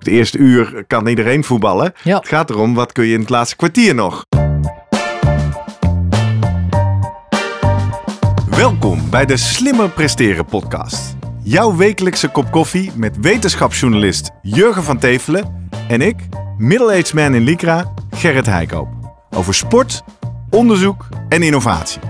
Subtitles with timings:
[0.00, 1.92] Het eerste uur kan iedereen voetballen.
[2.02, 2.16] Ja.
[2.16, 4.24] Het gaat erom, wat kun je in het laatste kwartier nog?
[8.50, 11.16] Welkom bij de Slimmer Presteren podcast.
[11.42, 16.16] Jouw wekelijkse kop koffie met wetenschapsjournalist Jurgen van Tevelen en ik,
[16.58, 18.88] middle-aged man in Lycra, Gerrit Heikoop.
[19.30, 20.02] Over sport,
[20.50, 22.00] onderzoek en innovatie.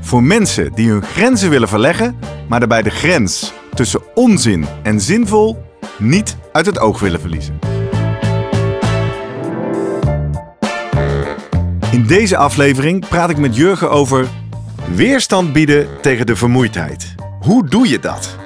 [0.00, 2.18] Voor mensen die hun grenzen willen verleggen,
[2.48, 5.68] maar daarbij de grens tussen onzin en zinvol
[5.98, 7.58] niet uit het oog willen verliezen.
[11.90, 14.28] In deze aflevering praat ik met Jurgen over
[14.94, 17.14] weerstand bieden tegen de vermoeidheid.
[17.40, 18.36] Hoe doe je dat?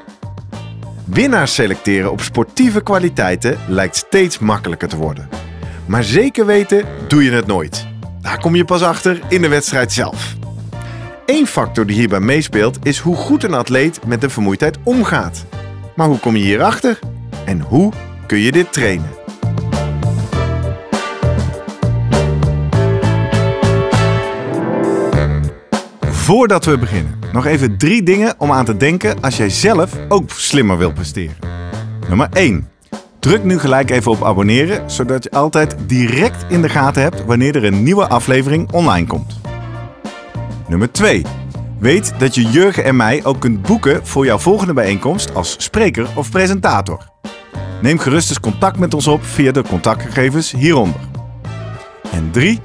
[1.04, 5.28] Winnaars selecteren op sportieve kwaliteiten lijkt steeds makkelijker te worden.
[5.86, 7.86] Maar zeker weten doe je het nooit.
[8.20, 10.34] Daar kom je pas achter in de wedstrijd zelf.
[11.26, 15.44] Eén factor die hierbij meespeelt is hoe goed een atleet met de vermoeidheid omgaat.
[15.96, 16.98] Maar hoe kom je hierachter?
[17.44, 17.92] En hoe
[18.26, 19.08] kun je dit trainen?
[26.00, 30.30] Voordat we beginnen, nog even drie dingen om aan te denken als jij zelf ook
[30.30, 31.36] slimmer wilt presteren.
[32.08, 32.68] Nummer 1.
[33.18, 37.56] Druk nu gelijk even op abonneren, zodat je altijd direct in de gaten hebt wanneer
[37.56, 39.40] er een nieuwe aflevering online komt.
[40.68, 41.22] Nummer 2.
[41.78, 46.08] Weet dat je Jurgen en mij ook kunt boeken voor jouw volgende bijeenkomst als spreker
[46.14, 47.12] of presentator.
[47.84, 51.00] Neem gerust eens contact met ons op via de contactgegevens hieronder.
[52.12, 52.60] En 3.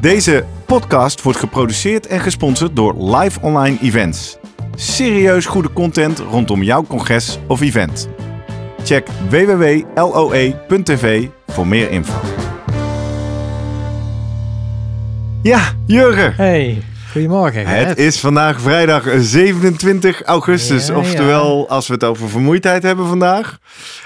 [0.00, 4.38] Deze podcast wordt geproduceerd en gesponsord door Live Online Events.
[4.74, 8.08] Serieus goede content rondom jouw congres of event.
[8.84, 12.20] Check www.loe.tv voor meer info.
[15.42, 16.34] Ja, Jurgen.
[16.34, 17.66] Hey, goedemorgen.
[17.66, 20.86] Het is vandaag vrijdag 27 augustus.
[20.86, 23.58] Ja, Oftewel, als we het over vermoeidheid hebben vandaag.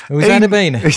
[0.06, 0.80] Hoe zijn de benen?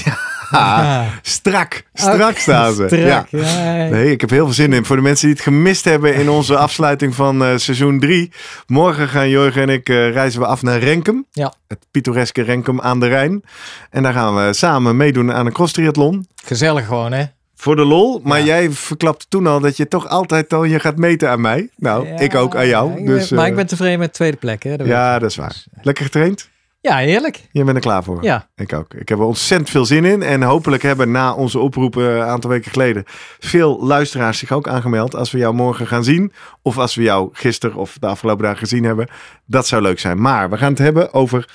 [0.52, 1.84] Ja, strak.
[1.94, 2.84] Strak Ook staan ze.
[2.88, 3.26] Strak, Ja.
[3.30, 3.90] ja.
[3.90, 4.86] Nee, ik heb heel veel zin in.
[4.86, 8.32] Voor de mensen die het gemist hebben in onze afsluiting van eh, seizoen 3.
[8.68, 11.26] Morgen gaan Jorgen en ik eh, reizen we af naar Renkum.
[11.32, 11.54] Ja.
[11.68, 13.44] Het pittoreske Renkum aan de Rijn.
[13.90, 16.28] En daar gaan we samen meedoen aan een cross triathlon.
[16.46, 17.24] Gezellig gewoon, hè?
[17.66, 18.22] Voor de lol.
[18.24, 18.46] Maar Ja.
[18.46, 21.70] jij verklapte toen al dat je toch altijd al je gaat meten aan mij.
[21.76, 23.06] Nou, Ja, ik ook aan jou.
[23.06, 24.78] Dus, maar eh, ik ben tevreden met de tweede plek, hè?
[24.78, 25.64] Dat Ja, dat is waar.
[25.82, 26.50] Lekker getraind?
[26.82, 27.48] Ja, heerlijk.
[27.52, 28.24] Je bent er klaar voor?
[28.24, 28.48] Ja.
[28.56, 28.94] Ik ook.
[28.94, 30.24] Ik heb er ontzettend veel zin in.
[30.24, 33.04] En hopelijk hebben na onze oproep eh, een aantal weken geleden
[33.40, 35.16] veel luisteraars zich ook aangemeld.
[35.16, 36.32] Als we jou morgen gaan zien.
[36.62, 39.08] Of als we jou gisteren of de afgelopen dagen gezien hebben.
[39.46, 40.22] Dat zou leuk zijn.
[40.22, 41.50] Maar we gaan het hebben over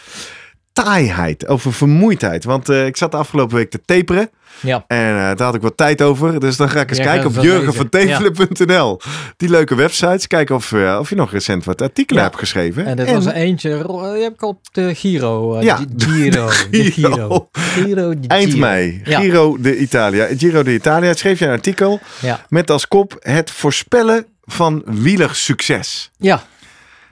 [0.72, 1.47] taaiheid.
[1.49, 2.44] Over vermoeidheid.
[2.44, 4.31] Want eh, ik zat de afgelopen week te taperen.
[4.61, 4.84] Ja.
[4.87, 6.41] En eh, daar had ik wat tijd over.
[6.41, 9.00] Dus dan ga ik eens Ja, kijken op jurgenvantevelen.nl.
[9.37, 10.27] Die leuke websites.
[10.27, 12.87] Kijken of, eh, of je nog recent wat artikelen hebt geschreven.
[12.87, 15.55] En dat was eentje, ro- die heb ik op de Giro.
[15.56, 16.47] eh, Ja, Gi- Giro.
[16.47, 16.53] de
[16.93, 17.11] Giro.
[17.21, 17.49] Giro.
[17.53, 18.19] Giro.
[18.21, 18.59] de Eind Giro.
[18.66, 19.00] mei.
[19.05, 20.27] Giro de Italia.
[20.37, 22.00] Giro de Italia schreef je een artikel
[22.49, 26.11] met als kop het voorspellen van wielersucces.
[26.19, 26.43] Ja,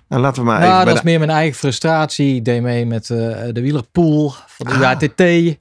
[0.08, 2.34] Nou, laten we maar nou, even dat is de- meer mijn eigen frustratie.
[2.36, 3.16] Ik deed mee met eh,
[3.52, 4.78] de wielerpool van de Ah.
[4.80, 5.56] UATT.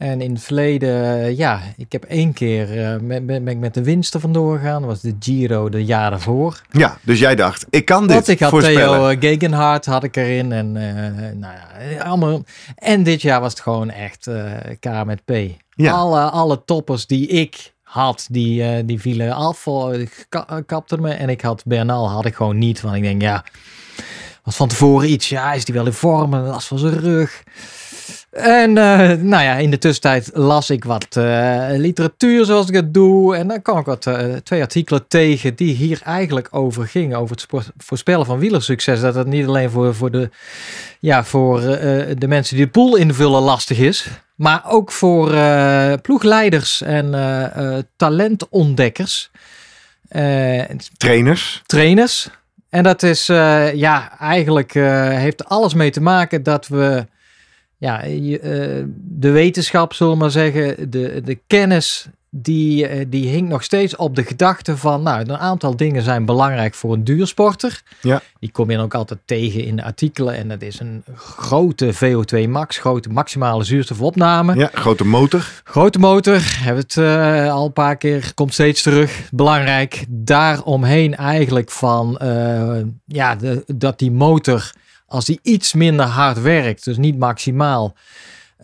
[0.00, 4.14] En in het verleden, eh, ja, ik heb één keer eh, met, met, de winst
[4.14, 4.80] er vandoor gegaan.
[4.80, 6.60] Dat was de Giro de jaar daarvoor.
[6.70, 8.98] Ja, dus jij dacht, ik kan dit Want ik had voorspellen.
[8.98, 10.52] Theo eh, Gegenhardt had ik erin.
[10.52, 11.54] En, nou
[11.94, 12.42] ja, allemaal.
[12.76, 14.44] en dit jaar was het gewoon echt eh,
[14.80, 15.32] K met P.
[15.74, 15.92] Ja.
[15.92, 19.66] Alle, alle toppers die ik had, die, die vielen af.
[19.66, 21.10] eh, ka- eh, kapte me.
[21.10, 22.80] En ik had Bernal had ik gewoon niet.
[22.80, 23.44] Want ik denk, ja,
[24.44, 25.28] was van tevoren iets.
[25.28, 26.34] Ja, is die wel in vorm?
[26.34, 27.42] En last van zijn rug.
[28.30, 32.94] En eh, nou ja, in de tussentijd las ik wat eh, literatuur zoals ik het
[32.94, 33.36] doe.
[33.36, 37.18] En dan kwam ik wat, eh, twee artikelen tegen die hier eigenlijk over gingen.
[37.18, 39.00] Over het sport- voorspellen van wielersucces.
[39.00, 40.30] Dat het niet alleen voor, voor, de,
[41.00, 44.06] ja, voor de mensen die de pool invullen lastig is.
[44.34, 45.34] Maar ook voor
[46.02, 47.10] ploegleiders en
[47.96, 49.30] talentontdekkers.
[50.96, 51.62] Trainers.
[51.66, 52.30] trainers.
[52.68, 53.26] En dat is,
[53.74, 57.06] ja, eigenlijk heeft alles mee te maken dat we,
[57.80, 63.28] ja, je, eh, de wetenschap, zullen we maar zeggen, de, de kennis, die, eh, die
[63.28, 67.04] hinkt nog steeds op de gedachte van, nou, een aantal dingen zijn belangrijk voor een
[67.04, 67.82] duursporter.
[68.00, 68.22] Ja.
[68.40, 70.34] Die kom je dan ook altijd tegen in de artikelen.
[70.34, 74.54] En dat is een grote VO2 max, grote maximale zuurstofopname.
[74.54, 75.62] Ja, grote motor.
[75.64, 79.28] Grote motor, hebben we het eh, al een paar keer, komt steeds terug.
[79.30, 82.18] Belangrijk, daaromheen eigenlijk van,
[83.06, 84.70] ja, de, dat die motor,
[85.10, 87.94] als die iets minder hard werkt, dus niet maximaal,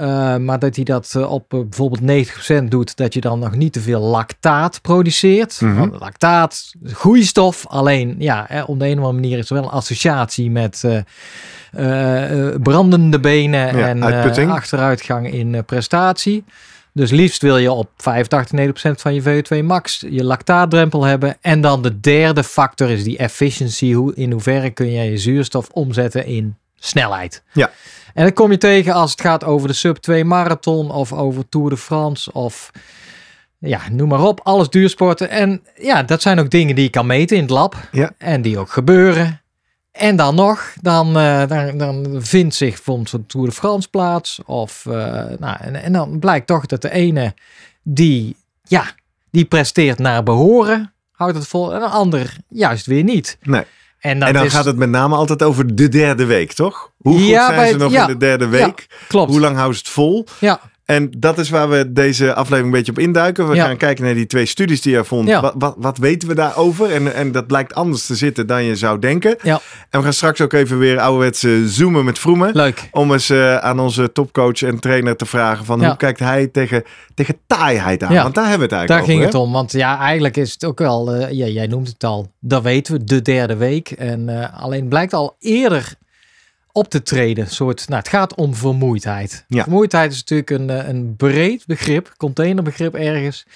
[0.00, 2.28] Uh, maar dat hij dat uh, op uh, bijvoorbeeld
[2.64, 5.60] 90% doet, dat je dan nog niet te veel lactaat produceert.
[5.60, 5.88] Mhm.
[5.98, 9.64] Lactaat, goede stof, alleen ja, hè, op de een of andere manier is er wel
[9.64, 11.00] een associatie met eh,
[11.76, 16.44] eh, brandende benen Ja, en eh, achteruitgang in eh, prestatie.
[16.96, 21.36] Dus liefst wil je op 85, 90% van je VO2 max je lactaatdrempel hebben.
[21.40, 23.92] En dan de derde factor is die efficiency.
[23.92, 27.42] Hoe, in hoeverre kun je je zuurstof omzetten in snelheid.
[27.52, 27.70] Ja.
[28.14, 31.48] En dan kom je tegen als het gaat over de sub 2 marathon of over
[31.48, 32.70] Tour de France of
[33.58, 34.40] ja, noem maar op.
[34.42, 35.30] Alles duursporten.
[35.30, 37.88] En ja, dat zijn ook dingen die je kan meten in het lab.
[37.92, 38.12] Ja.
[38.18, 39.40] En die ook gebeuren.
[39.96, 44.40] En dan nog, dan, eh, dan, dan vindt zich bijvoorbeeld zo'n Tour de France plaats.
[44.44, 44.92] Of, eh,
[45.38, 47.34] nou, en, en dan blijkt toch dat de ene
[47.82, 48.84] die, ja,
[49.30, 51.74] die presteert naar behoren, houdt het vol.
[51.74, 53.38] En de ander juist weer niet.
[53.42, 53.64] Nee.
[53.98, 56.90] En, dat en dan is, gaat het met name altijd over de derde week, toch?
[56.96, 58.00] Hoe goed Ja, zijn bij ze nog ja.
[58.00, 58.86] in de derde week?
[59.08, 59.30] klopt.
[59.30, 60.26] Hoe lang houden ze het vol?
[60.40, 63.48] Ja, En dat is waar we deze aflevering een beetje op induiken.
[63.48, 63.64] We Ja.
[63.64, 65.28] gaan kijken naar die twee studies die je vond.
[65.28, 65.40] Ja.
[65.40, 66.92] Wat, wat, wat weten we daarover?
[66.92, 69.36] En, en dat blijkt anders te zitten dan je zou denken.
[69.42, 69.60] ja,
[69.90, 72.50] En we gaan straks ook even weer ouderwets zoomen met Vroemen.
[72.54, 72.88] leuk.
[72.92, 76.82] Om eens eh, aan onze topcoach en trainer te vragen van hoe kijkt hij tegen,
[77.14, 78.14] tegen taaiheid aan?
[78.14, 79.46] Want daar hebben we het Daar eigenlijk ging het over.
[79.48, 79.52] om.
[79.52, 82.92] Want ja, eigenlijk is het ook wel, eh, ja, jij noemt het al, dat weten
[82.94, 83.90] we, de derde week.
[83.90, 85.94] En eh, alleen blijkt al eerder
[86.76, 87.48] op te treden.
[87.48, 89.44] Soort, nou, het gaat om vermoeidheid.
[89.48, 89.62] Ja.
[89.62, 93.46] Vermoeidheid is natuurlijk een, eh, een breed begrip, containerbegrip ergens.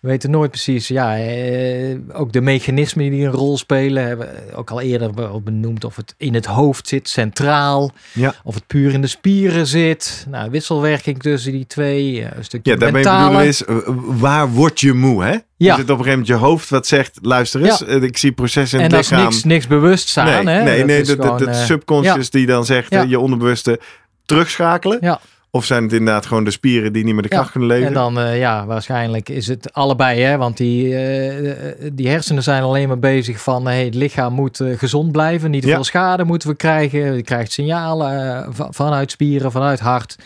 [0.00, 4.06] We weten nooit precies, ja, eh, ook de mechanismen die een rol spelen.
[4.06, 7.90] Hebben we ook al eerder be- benoemd of het in het hoofd zit, centraal.
[8.12, 8.34] Ja.
[8.44, 10.26] Of het puur in de spieren zit.
[10.28, 12.22] Nou, wisselwerking tussen die twee.
[12.22, 15.30] eh, Een stukje Ja, daarmee bedoelen is, eh, waar word je moe, hè?
[15.30, 15.40] Ja.
[15.56, 18.32] Je zit op een gegeven moment je hoofd wat zegt, luister eens, eh, ik zie
[18.32, 19.28] processen in En het dat is lichaam.
[19.32, 20.44] niks, niks bewustzijn.
[20.44, 20.62] nee, hè?
[20.62, 23.80] nee, Dat nee, is dat, dat, gewoon, dat subconscious die dan zegt, je onderbewuste
[24.26, 24.98] terugschakelen.
[25.00, 25.20] Ja.
[25.50, 27.36] Of zijn het inderdaad gewoon de spieren die niet meer de Ja.
[27.36, 27.88] kracht kunnen leveren?
[27.88, 30.36] En dan, eh, ja, waarschijnlijk is het allebei, hè?
[30.36, 34.78] Want die, eh, die hersenen zijn alleen maar bezig van, hey, het lichaam moet eh,
[34.78, 35.50] gezond blijven.
[35.50, 35.74] Niet te Ja.
[35.74, 37.14] veel schade moeten we krijgen.
[37.14, 40.16] Je krijgt signalen eh, va- vanuit spieren, vanuit hart.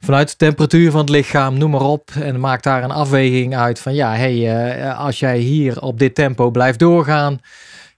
[0.00, 2.10] Vanuit de temperatuur van het lichaam, noem maar op.
[2.20, 6.14] En maak daar een afweging uit van, ja, hey, eh, als jij hier op dit
[6.14, 7.40] tempo blijft doorgaan,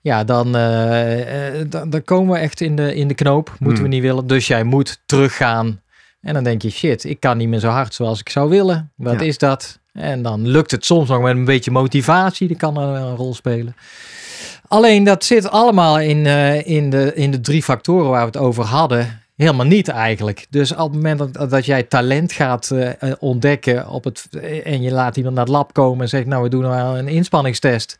[0.00, 3.48] ja, dan, eh, eh, dan, dan komen we echt in de, in de knoop.
[3.58, 3.82] Moeten Hmm.
[3.82, 4.26] we niet willen.
[4.26, 5.80] Dus jij moet teruggaan.
[6.20, 8.92] En dan denk je, shit, ik kan niet meer zo hard zoals ik zou willen.
[8.96, 9.26] Wat Ja.
[9.26, 9.78] is dat?
[9.92, 12.48] En dan lukt het soms nog met een beetje motivatie.
[12.48, 13.76] Die kan er wel een rol spelen.
[14.68, 18.36] Alleen dat zit allemaal in, eh, in, de, in de drie factoren waar we het
[18.36, 19.20] over hadden.
[19.36, 20.46] Helemaal niet eigenlijk.
[20.50, 24.82] Dus op het moment dat, dat jij talent gaat eh, ontdekken op het, eh, en
[24.82, 27.96] je laat iemand naar het lab komen en zegt, nou we doen nou een inspanningstest.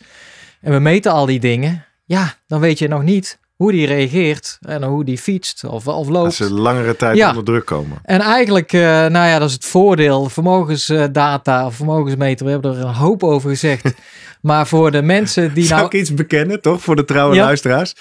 [0.60, 1.84] En we meten al die dingen.
[2.04, 6.08] Ja, dan weet je nog niet hoe die reageert en hoe die fietst of, of
[6.08, 6.25] loopt.
[6.26, 7.29] Als ze langere tijd Ja.
[7.29, 7.99] onder druk komen.
[8.03, 10.29] En eigenlijk, eh, nou ja, dat is het voordeel.
[10.29, 13.94] Vermogensdata vermogensmeter, we hebben er een hoop over gezegd.
[14.41, 15.93] maar voor de mensen die Zou nou...
[15.94, 16.81] ik iets bekennen, toch?
[16.82, 17.44] Voor de trouwe Ja.
[17.44, 17.94] luisteraars.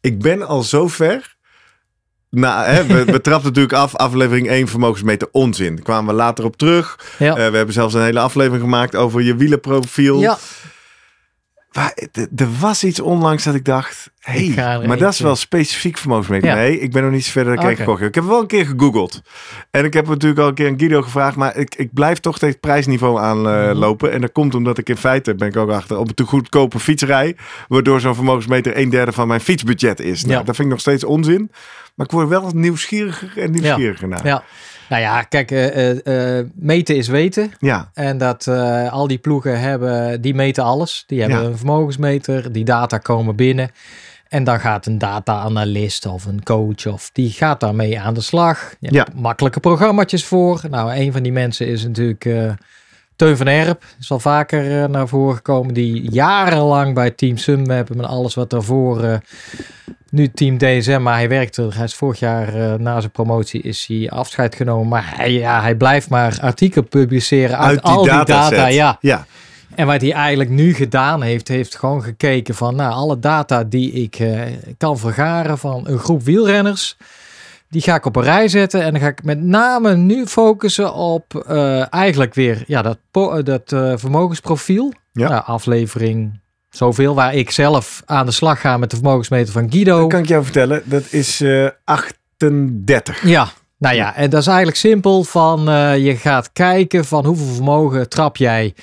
[0.00, 1.36] Ik ben al zo ver.
[2.30, 5.74] Nou, hè, we, we trapten natuurlijk af, aflevering 1 vermogensmeter onzin.
[5.74, 6.98] Daar kwamen we later op terug.
[7.18, 10.20] Ja, Eh, we hebben zelfs een hele aflevering gemaakt over je wielenprofiel.
[10.20, 10.38] ja,
[12.36, 14.52] er was iets onlangs dat ik dacht, hey,
[14.86, 16.48] maar dat is wel specifiek vermogensmeter.
[16.48, 16.54] Ja.
[16.54, 17.74] Nee, ik ben nog niet zo ver dat ik okay.
[17.74, 18.00] heb.
[18.08, 19.22] Ik heb wel een keer gegoogeld.
[19.70, 22.38] En ik heb natuurlijk al een keer een Guido gevraagd, maar ik, ik blijf toch
[22.38, 24.12] tegen het prijsniveau aanlopen.
[24.12, 26.78] en dat komt omdat ik in feite, ben ik ook achter, op een te goedkope
[26.80, 27.36] fietsrij.
[27.68, 30.24] Waardoor zo'n vermogensmeter een derde van mijn fietsbudget is.
[30.24, 30.42] Nou, Ja.
[30.42, 31.50] Dat vind ik nog steeds onzin.
[31.94, 34.26] Maar ik word wel nieuwsgieriger en nieuwsgieriger naar.
[34.26, 34.44] ja.
[34.88, 37.52] Nou ja, kijk, eh, eh, eh, meten is weten.
[37.58, 38.48] Ja, En dat
[38.90, 41.04] al die ploegen hebben, die meten alles.
[41.06, 41.44] Die hebben Ja.
[41.46, 43.70] een vermogensmeter, die data komen binnen.
[44.28, 48.74] En dan gaat een data-analyst of een coach of die gaat daarmee aan de slag.
[48.80, 49.06] Je Ja.
[49.14, 50.60] makkelijke programma's voor.
[50.70, 52.56] Nou, een van die mensen is natuurlijk
[53.16, 53.84] Teun van Erp.
[54.00, 55.74] Is al vaker naar voren gekomen.
[55.74, 59.20] Die jarenlang bij Team Sunweb en alles wat daarvoor...
[60.10, 61.74] nu Team DSM, maar hij werkte er.
[61.74, 64.88] Hij is vorig jaar eh, na zijn promotie is hij afscheid genomen.
[64.88, 68.66] Maar hij, ja, hij blijft maar artikelen publiceren uit, uit die al die data.
[68.66, 68.96] Ja.
[69.00, 69.26] ja.
[69.74, 73.92] En wat hij eigenlijk nu gedaan heeft, heeft gewoon gekeken van nou, alle data die
[73.92, 74.40] ik eh,
[74.78, 76.96] kan vergaren van een groep wielrenners.
[77.70, 80.94] Die ga ik op een rij zetten en dan ga ik met name nu focussen
[80.94, 82.98] op eh, eigenlijk weer ja, dat,
[83.44, 83.62] dat
[84.00, 84.92] vermogensprofiel.
[85.12, 85.28] Ja.
[85.28, 86.40] Nou, aflevering
[86.78, 90.00] zoveel waar ik zelf aan de slag ga met de vermogensmeter van Guido.
[90.00, 90.82] Dat kan ik jou vertellen.
[90.84, 93.22] Dat is eh 38.
[93.22, 97.54] Ja, nou ja, en dat is eigenlijk simpel van eh, je gaat kijken van hoeveel
[97.54, 98.74] vermogen trap jij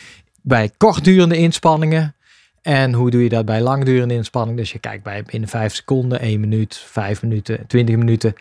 [0.42, 2.16] bij kortdurende inspanningen
[2.62, 4.58] En hoe doe je dat bij langdurende inspanning?
[4.58, 8.34] Dus je kijkt bij binnen 5 seconden, 1 minuut, 5 minuten, 20 minuten.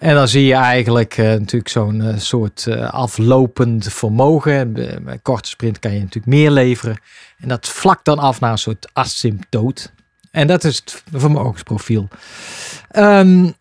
[0.00, 4.72] En dan zie je eigenlijk uh, natuurlijk zo'n uh, soort uh, aflopend vermogen.
[5.04, 7.00] Bij korte sprint kan je natuurlijk meer leveren.
[7.38, 9.92] En dat vlakt dan af naar een soort asymptoot.
[10.30, 12.08] En dat is het vermogensprofiel.
[12.96, 13.54] Um,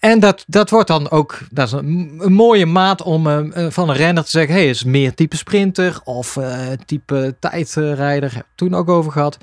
[0.00, 3.24] en dat, dat wordt dan ook dat is een, mooie maat om
[3.70, 6.38] van een renner te zeggen: hey, is meer type sprinter of
[6.86, 8.34] type tijdrijder.
[8.34, 9.38] Heb toen ook over gehad.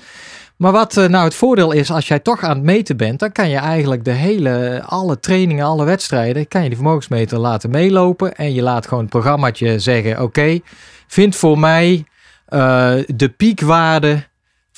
[0.58, 3.32] Maar wat uh, nou het voordeel is, als jij toch aan het meten bent, dan
[3.32, 8.36] kan je eigenlijk de hele, alle trainingen, alle wedstrijden, kan je die vermogensmeter laten meelopen.
[8.36, 10.62] En je laat gewoon het programmaatje zeggen: oké, okay,
[11.06, 12.04] vind voor mij
[13.06, 14.26] de piekwaarde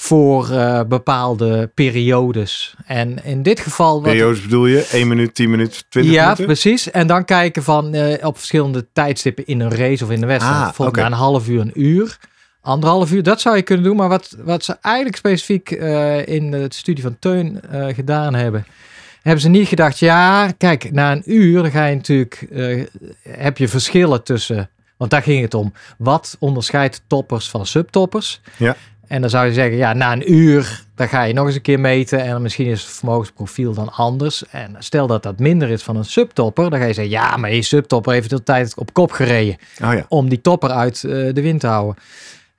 [0.01, 2.75] voor uh, bepaalde periodes.
[2.87, 4.01] En in dit geval...
[4.01, 4.89] Periodes bedoel je?
[4.93, 6.45] 1 minuut, 10 minuten, 20 ja, minuten?
[6.45, 6.91] Ja, precies.
[6.91, 10.79] En dan kijken van uh, op verschillende tijdstippen in een race of in de wedstrijd.
[10.79, 11.01] Ah, oké.
[11.01, 12.19] na een half uur, een uur.
[12.61, 13.97] Anderhalf uur, dat zou je kunnen doen.
[13.97, 17.61] Maar wat, wat ze eigenlijk specifiek uh, in de studie van Teun
[17.95, 18.67] gedaan hebben...
[19.23, 22.47] Hebben ze niet gedacht, ja, kijk, na een uur ga je natuurlijk...
[23.23, 24.71] heb je verschillen tussen...
[24.97, 25.73] Want daar ging het om.
[25.99, 28.40] Wat onderscheidt toppers van subtoppers?
[28.57, 28.76] Ja.
[29.07, 31.62] En dan zou je zeggen, ja, na een uur, dan ga je nog eens een
[31.62, 32.21] keer meten.
[32.21, 34.45] En misschien is het vermogensprofiel dan anders.
[34.50, 37.55] En stel dat dat minder is van een subtopper, dan ga je zeggen, ja, maar
[37.55, 39.57] je subtopper heeft de tijd op kop gereden.
[39.83, 40.05] Oh ja.
[40.09, 42.02] Om die topper uit de wind te houden.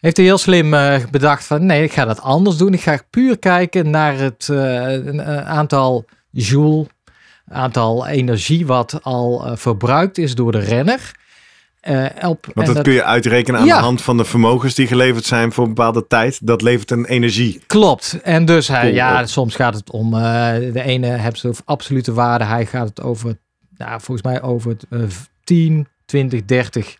[0.02, 2.74] Heeft hij heel slim uh, bedacht van, nee, ik ga dat anders doen.
[2.74, 6.88] Ik ga puur kijken naar het uh, aantal joule,
[7.48, 11.12] aantal energie wat al verbruikt is door de renner.
[12.22, 13.78] Op, Want dat, dat, kun je uitrekenen aan ja.
[13.78, 16.48] de hand van de vermogens die geleverd zijn voor een bepaalde tijd.
[16.48, 17.62] Dat levert een energie.
[17.68, 18.20] Klopt.
[18.24, 22.44] En dus hij, ja, soms gaat het om de ene hebt ze absolute waarde.
[22.44, 23.38] Hij gaat het over,
[23.78, 25.04] nou, volgens mij over het, uh,
[25.44, 26.98] 10, 20, 30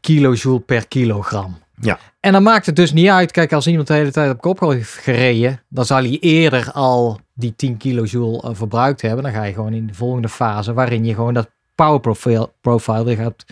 [0.00, 1.58] kilojoule per kilogram.
[1.80, 1.98] Ja.
[2.20, 3.30] En dan maakt het dus niet uit.
[3.32, 7.20] Kijk, als iemand de hele tijd op kop heeft gereden, dan zal hij eerder al
[7.34, 9.22] die 10 kilojoule uh, verbruikt hebben.
[9.22, 13.04] Dan ga je gewoon in de volgende fase, waarin je gewoon dat power profile, profile
[13.04, 13.44] weer gaat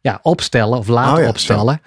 [0.00, 1.80] ja, opstellen of laten Oh ja, opstellen.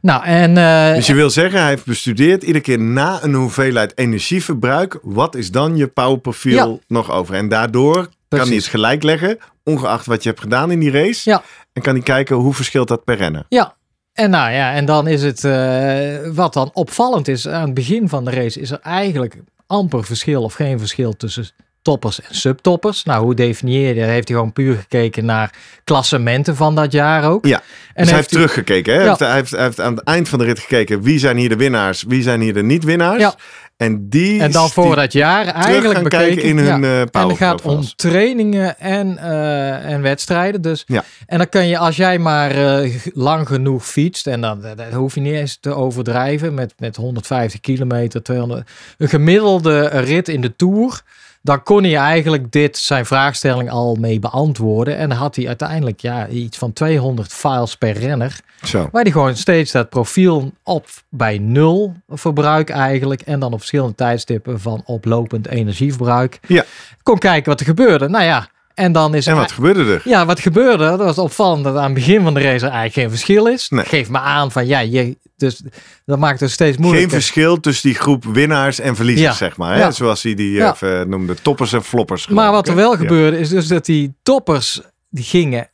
[0.00, 0.50] Nou, en...
[0.50, 4.98] Uh, Dus je wil zeggen, hij heeft bestudeerd iedere keer na een hoeveelheid energieverbruik.
[5.02, 6.78] Wat is dan je powerprofiel Ja.
[6.88, 7.34] nog over?
[7.34, 11.30] En daardoor kan hij het gelijk leggen, ongeacht wat je hebt gedaan in die race.
[11.30, 11.42] Ja.
[11.72, 13.44] En kan hij kijken hoe verschilt dat per renner.
[13.48, 13.75] Ja.
[14.16, 18.08] En nou ja, en dan is het, eh, wat dan opvallend is, aan het begin
[18.08, 21.48] van de race is er eigenlijk amper verschil of geen verschil tussen
[21.82, 23.02] toppers en subtoppers.
[23.04, 24.08] Nou, hoe definieer je dat?
[24.08, 25.50] Heeft hij gewoon puur gekeken naar
[25.84, 27.46] klassementen van dat jaar ook.
[27.46, 27.62] Ja, En
[27.94, 28.94] dus hij heeft hij- teruggekeken.
[28.94, 29.02] Hè?
[29.02, 29.04] Ja.
[29.04, 31.36] Hij, heeft, hij, heeft, hij heeft aan het eind van de rit gekeken wie zijn
[31.36, 33.20] hier de winnaars, wie zijn hier de niet-winnaars.
[33.20, 33.34] Ja.
[33.76, 36.42] En die En dan voor dat jaar eigenlijk gaan bekeken.
[36.42, 37.02] in hun ja.
[37.04, 40.62] eh En het gaat om trainingen en, eh, en wedstrijden.
[40.62, 40.84] Dus.
[40.86, 41.04] Ja.
[41.26, 45.14] En dan kan je, als jij maar eh, lang genoeg fietst, en dan dat hoef
[45.14, 50.56] je niet eens te overdrijven met, met 150 kilometer, 200, een gemiddelde rit in de
[50.56, 51.02] Tour,
[51.46, 54.96] dan kon hij eigenlijk dit, zijn vraagstelling al mee beantwoorden.
[54.96, 58.40] En had hij uiteindelijk ja, iets van 200 files per renner.
[58.62, 58.88] Zo.
[58.92, 63.20] Waar die gewoon steeds dat profiel op bij nul verbruik eigenlijk.
[63.20, 66.38] En dan op verschillende tijdstippen van oplopend energieverbruik.
[66.46, 66.64] Ja.
[67.02, 68.08] Kon kijken wat er gebeurde.
[68.08, 70.00] Nou ja, en dan is En er- wat gebeurde er?
[70.04, 70.84] Ja, wat gebeurde?
[70.84, 73.68] Dat was opvallend dat aan het begin van de race er eigenlijk geen verschil is.
[73.68, 73.84] Nee.
[73.84, 75.62] Geef me aan van ja, je, dus
[76.04, 77.10] dat maakt het steeds Geen moeilijker.
[77.12, 79.46] verschil tussen die groep winnaars en verliezers, Ja.
[79.46, 79.74] zeg maar.
[79.74, 79.80] Hè?
[79.80, 79.90] Ja.
[79.90, 80.72] Zoals hij die Ja.
[80.72, 81.34] even noemde.
[81.42, 82.26] Toppers en floppers.
[82.28, 84.80] Maar wat er wel gebeurde is dus dat die toppers
[85.10, 85.68] die gingen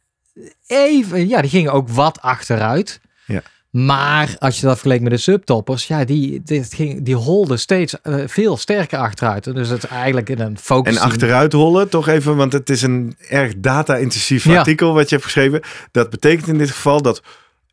[0.67, 3.01] even, ja, die gingen ook wat achteruit.
[3.27, 3.43] Ja.
[3.73, 8.01] Maar als je dat vergeleek met de subtoppers, ja, die, die, ging, die holden steeds
[8.01, 9.45] eh, veel sterker achteruit.
[9.45, 10.97] Dus het is eigenlijk in een focus.
[10.97, 14.59] En achteruit hollen, toch even, want het is een erg data-intensief Ja.
[14.59, 15.61] artikel wat je hebt geschreven.
[15.91, 17.23] Dat betekent in dit geval dat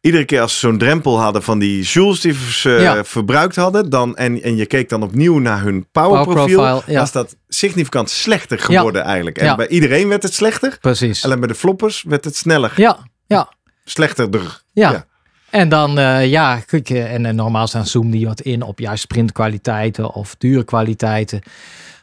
[0.01, 3.03] iedere keer als ze zo'n drempel hadden van die joules die ze eh, Ja.
[3.03, 6.99] verbruikt hadden, dan, en, en je keek dan opnieuw naar hun powerprofiel, Powerprofile, ja.
[6.99, 9.37] was dat significant slechter geworden eigenlijk.
[9.37, 11.25] En bij iedereen werd het slechter, Precies.
[11.25, 12.73] alleen bij de floppers werd het sneller.
[12.75, 13.49] Ja, ja.
[13.85, 14.61] Slechterder.
[14.73, 15.07] Ja.
[15.49, 19.01] En dan, eh, ja, kijk, en, eh, normaal staan zoomde die wat in op juist
[19.01, 21.41] sprintkwaliteiten of duurkwaliteiten.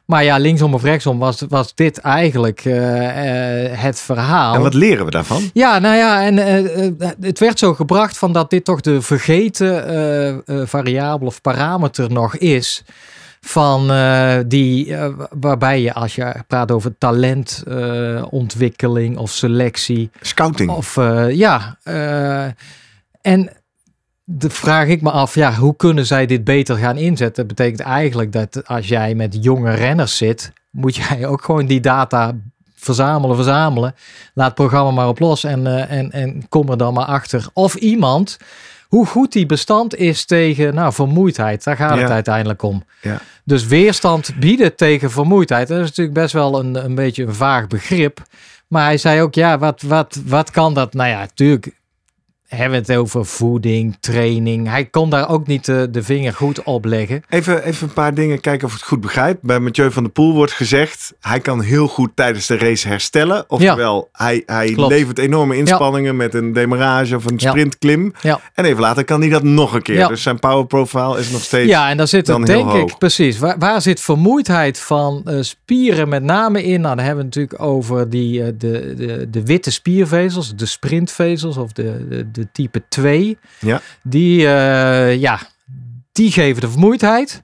[0.05, 2.75] Maar ja, linksom of rechtsom was, was dit eigenlijk eh,
[3.71, 4.55] het verhaal.
[4.55, 5.50] En wat leren we daarvan?
[5.53, 6.37] Ja, nou ja, en
[7.21, 12.85] het werd zo gebracht van dat dit toch de vergeten variabele of parameter nog is.
[13.41, 13.87] Van
[14.47, 14.97] die,
[15.41, 20.71] waarbij je als je praat over talentontwikkeling of selectie, Scouting.
[20.71, 20.99] of
[21.29, 21.79] ja,
[23.26, 23.50] en
[24.25, 27.47] de vraag ik me af, ja, hoe kunnen zij dit beter gaan inzetten?
[27.47, 31.80] Dat betekent eigenlijk dat als jij met jonge renners zit, moet jij ook gewoon die
[31.80, 32.33] data
[32.75, 33.95] verzamelen, verzamelen.
[34.35, 37.47] Laat het programma maar op los en, eh, en, en kom er dan maar achter.
[37.52, 38.37] Of iemand
[38.88, 41.64] hoe goed die bestand is tegen nou, vermoeidheid.
[41.64, 42.85] Daar gaat het uiteindelijk om.
[43.02, 43.21] Ja.
[43.45, 45.68] Dus weerstand bieden tegen vermoeidheid.
[45.68, 48.23] Dat is natuurlijk best wel een, een beetje een vaag begrip.
[48.68, 50.95] Maar hij zei ook, ja, wat, wat, wat kan dat?
[50.95, 51.75] Nou ja, natuurlijk
[52.47, 54.69] hebben we het over voeding, training.
[54.69, 57.23] Hij kon daar ook niet de, de vinger goed op leggen.
[57.29, 59.38] Even, even een paar dingen kijken of ik het goed begrijp.
[59.43, 61.15] Bij Mathieu van der Poel wordt gezegd...
[61.21, 63.45] hij kan heel goed tijdens de race herstellen.
[63.49, 64.93] Oftewel, hij, hij Klopt.
[64.93, 66.17] levert enorme inspanningen...
[66.17, 68.12] met een demarrage of een sprintklim.
[68.21, 68.41] Ja.
[68.55, 70.09] En even later kan hij dat nog een keer.
[70.09, 71.71] Dus zijn power profile is nog steeds...
[71.71, 72.91] Ja, en daar zit dan het denk hoog.
[72.91, 73.38] ik precies.
[73.38, 76.81] Waar, waar zit vermoeidheid van eh, spieren met name in?
[76.81, 80.67] Nou, dan hebben we het natuurlijk over die, eh, de, de, de witte spiervezels, de
[80.67, 83.38] sprintvezels of de, de, de type 2.
[83.61, 83.81] Ja.
[84.02, 85.38] Die, eh, ja,
[86.12, 87.43] die geven de vermoeidheid.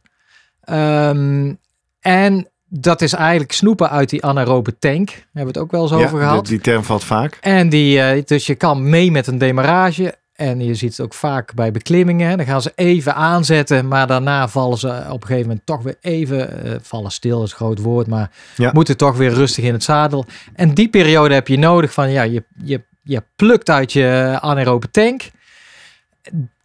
[0.61, 1.55] Ehm,
[2.01, 5.07] en dat is eigenlijk snoepen uit die anaerobe tank.
[5.09, 6.47] Daar hebben we het ook wel eens Ja, over gehad.
[6.47, 7.39] Die, die term valt vaak.
[7.41, 10.15] En die, eh, dus je kan mee met een demarrage.
[10.33, 12.37] En je ziet het ook vaak bij beklimmingen.
[12.37, 15.97] Dan gaan ze even aanzetten, maar daarna vallen ze op een gegeven moment toch weer
[16.01, 18.71] even, eh, vallen stil is een groot woord, maar Ja.
[18.73, 20.25] moeten toch weer rustig in het zadel.
[20.55, 24.91] En die periode heb je nodig van, ja, je, je, je plukt uit je anaerobe
[24.91, 25.23] tank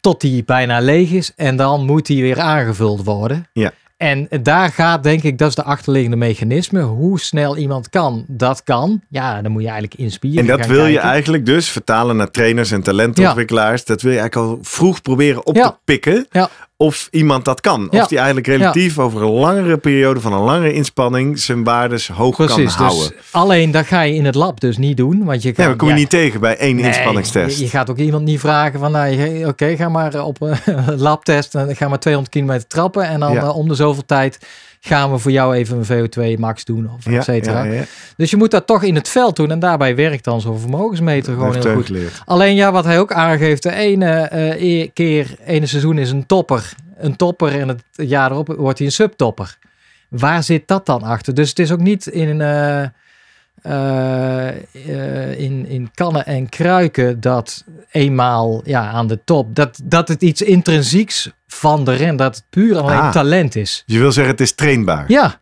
[0.02, 3.48] tot die bijna leeg is en dan moet die weer aangevuld worden.
[3.54, 3.72] Ja.
[3.98, 6.82] En daar gaat, denk ik, dat is de achterliggende mechanisme.
[6.82, 9.02] Hoe snel iemand kan, dat kan.
[9.10, 10.40] Ja, dan moet je eigenlijk inspieren.
[10.40, 13.86] En dat wil je eigenlijk dus vertalen naar trainers en talentontwikkelaars.
[13.86, 15.70] Dat wil je eigenlijk al vroeg proberen op Ja.
[15.70, 16.26] te pikken.
[16.32, 16.50] Ja.
[16.80, 17.88] Of iemand dat kan.
[17.92, 18.02] Ja.
[18.02, 22.36] Of die eigenlijk relatief over een langere periode van een langere inspanning zijn waardes hoog
[22.36, 23.10] Precies, kan houden.
[23.10, 25.24] dus alleen dat ga je in het lab dus niet doen.
[25.26, 27.58] Want je kan, ja, dat kom je ja, niet tegen bij één nee, inspanningstest.
[27.58, 31.56] Je, je gaat ook iemand niet vragen van, nou, oké, ga maar op een labtest
[31.56, 33.04] en ga maar 200 kilometer trappen.
[33.04, 34.40] En dan eh, om de zoveel tijd
[34.80, 37.64] gaan we voor jou even een VO2 max doen of ja, et cetera.
[37.64, 37.84] ja, ja.
[38.18, 39.52] Dus je moet dat toch in het veld doen.
[39.52, 41.86] En daarbij werkt dan zo'n vermogensmeter gewoon heel goed.
[41.86, 42.22] geleerd.
[42.26, 46.26] Alleen ja, wat hij ook aangeeft, de ene eh, e- keer, ene seizoen is een
[46.26, 46.74] topper.
[46.98, 49.58] Een topper en het jaar erop wordt hij een subtopper.
[50.10, 51.34] Waar zit dat dan achter?
[51.34, 52.84] Dus het is ook niet in, eh,
[53.62, 54.48] eh,
[55.40, 60.42] in, in kannen en kruiken dat eenmaal ja, aan de top, dat, dat het iets
[60.42, 63.12] intrinsieks van de ren, dat het puur alleen Ah.
[63.12, 63.84] talent is.
[63.86, 65.06] Je wil zeggen, het is trainbaar.
[65.08, 65.40] Ja.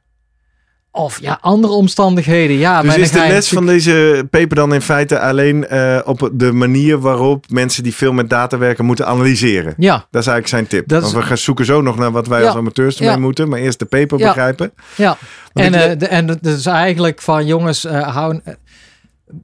[0.95, 2.57] Of ja, andere omstandigheden.
[2.57, 6.29] Ja, Dus maar is de les van deze paper dan in feite alleen eh, op
[6.33, 9.73] de manier waarop mensen die veel met data werken moeten analyseren?
[9.77, 10.87] Ja, Dat is eigenlijk zijn tip.
[10.87, 12.45] Dat Want is- we gaan zoeken zo nog naar wat wij Ja.
[12.47, 13.19] als amateurs ermee Ja.
[13.19, 13.49] moeten.
[13.49, 14.27] Maar eerst de paper Ja.
[14.27, 14.71] begrijpen.
[14.95, 15.17] Ja,
[15.53, 18.39] en, eh, de, en het is eigenlijk van jongens, eh, hou,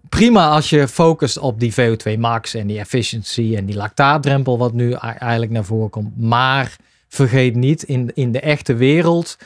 [0.09, 4.73] prima als je focust op die VO2 max en die efficiency en die lactaatdrempel wat
[4.73, 6.17] nu eigenlijk naar voren komt.
[6.19, 6.75] Maar
[7.09, 9.37] vergeet niet, in, in de echte wereld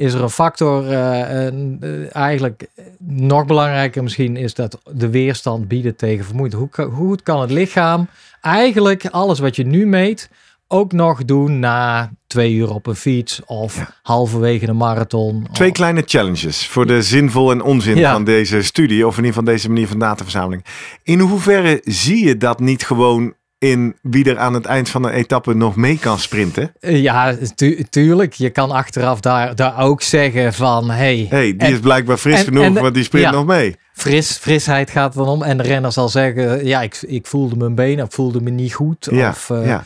[0.00, 2.66] is er een factor, eh, een, eh, eigenlijk
[2.98, 6.62] nog belangrijker misschien, is dat de weerstand bieden tegen vermoeidheid.
[6.62, 8.08] Hoe, kan- hoe goed kan het lichaam
[8.40, 10.30] eigenlijk alles wat je nu meet
[10.68, 15.46] ook nog doen na twee uur op een fiets of halverwege een marathon.
[15.52, 18.12] Twee Of- kleine challenges voor de zinvol en onzin Ja.
[18.12, 19.06] van deze studie.
[19.06, 20.64] Of in ieder geval deze manier van dataverzameling.
[21.02, 25.12] In hoeverre zie je dat niet gewoon in wie er aan het eind van een
[25.12, 26.72] etappe nog mee kan sprinten?
[26.80, 28.32] Eh, Ja, tu- tuurlijk.
[28.32, 30.90] Je kan achteraf daar, daar ook zeggen van...
[30.90, 33.30] Hey, hey, die en- is blijkbaar fris en- genoeg, en de- want die sprint ja.
[33.30, 33.76] nog mee.
[33.92, 35.42] fris, frisheid gaat dan om.
[35.42, 36.66] En de renner zal zeggen...
[36.66, 39.08] Ja, ik, ik voelde mijn benen, ik voelde me niet goed.
[39.10, 39.84] Ja, of, eh, ja.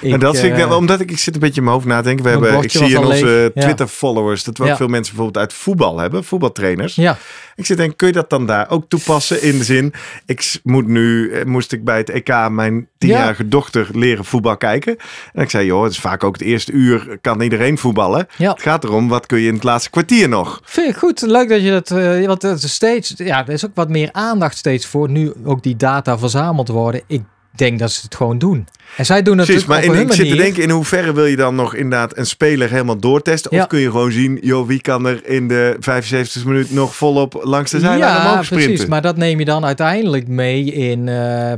[0.00, 1.86] Ik, en dat vind ik, eh, omdat ik, ik zit een beetje in mijn hoofd
[1.88, 2.24] na te denken.
[2.24, 3.50] We hebben, ik zie in onze.
[3.54, 3.62] Ja.
[3.62, 4.76] Twitter-followers dat we ook Ja.
[4.76, 6.94] veel mensen bijvoorbeeld uit voetbal hebben, voetbaltrainers.
[6.94, 7.18] Ja,
[7.56, 9.92] Ik zit denk, kun je dat dan daar ook toepassen in de zin,
[10.26, 14.96] ik moet nu, eh, moest ik bij het EK mijn tienjarige dochter leren voetbal kijken.
[15.32, 18.26] En ik zei, joh, het is vaak ook het eerste uur, kan iedereen voetballen.
[18.36, 18.50] ja.
[18.50, 20.60] Het gaat erom, wat kun je in het laatste kwartier nog?
[20.64, 21.20] Vind ik goed.
[21.20, 21.90] Leuk dat je dat...
[21.90, 23.12] eh, want is steeds...
[23.16, 25.10] Ja, er is ook wat meer aandacht steeds voor.
[25.10, 27.02] Nu ook die data verzameld worden.
[27.06, 27.22] Ik
[27.60, 28.66] denk dat ze het gewoon doen.
[28.96, 31.36] En zij doen het Precies, maar in, ik zit te denken, in hoeverre wil je
[31.36, 33.50] dan nog inderdaad een speler helemaal doortesten?
[33.50, 37.40] Of kun je gewoon zien, joh, wie kan er in de 75 minuut nog volop
[37.42, 38.68] langs de zijlijn ja, omhoog sprinten?
[38.68, 38.88] precies.
[38.88, 41.52] Maar dat neem je dan uiteindelijk mee in, eh,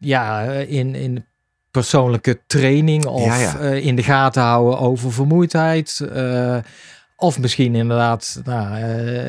[0.00, 1.24] ja, in, in
[1.70, 3.58] persoonlijke training of Ja, ja.
[3.58, 6.00] eh, in de gaten houden over vermoeidheid.
[6.12, 6.56] eh,
[7.16, 8.84] of misschien inderdaad nou,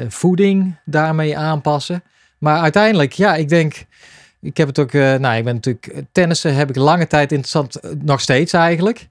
[0.10, 2.04] voeding daarmee aanpassen.
[2.40, 3.86] Maar uiteindelijk, ja, ik denk...
[4.46, 7.76] Ik heb het ook, eh, nou, ik ben natuurlijk tennissen heb ik lange tijd interessant,
[7.76, 9.08] eh, nog steeds eigenlijk.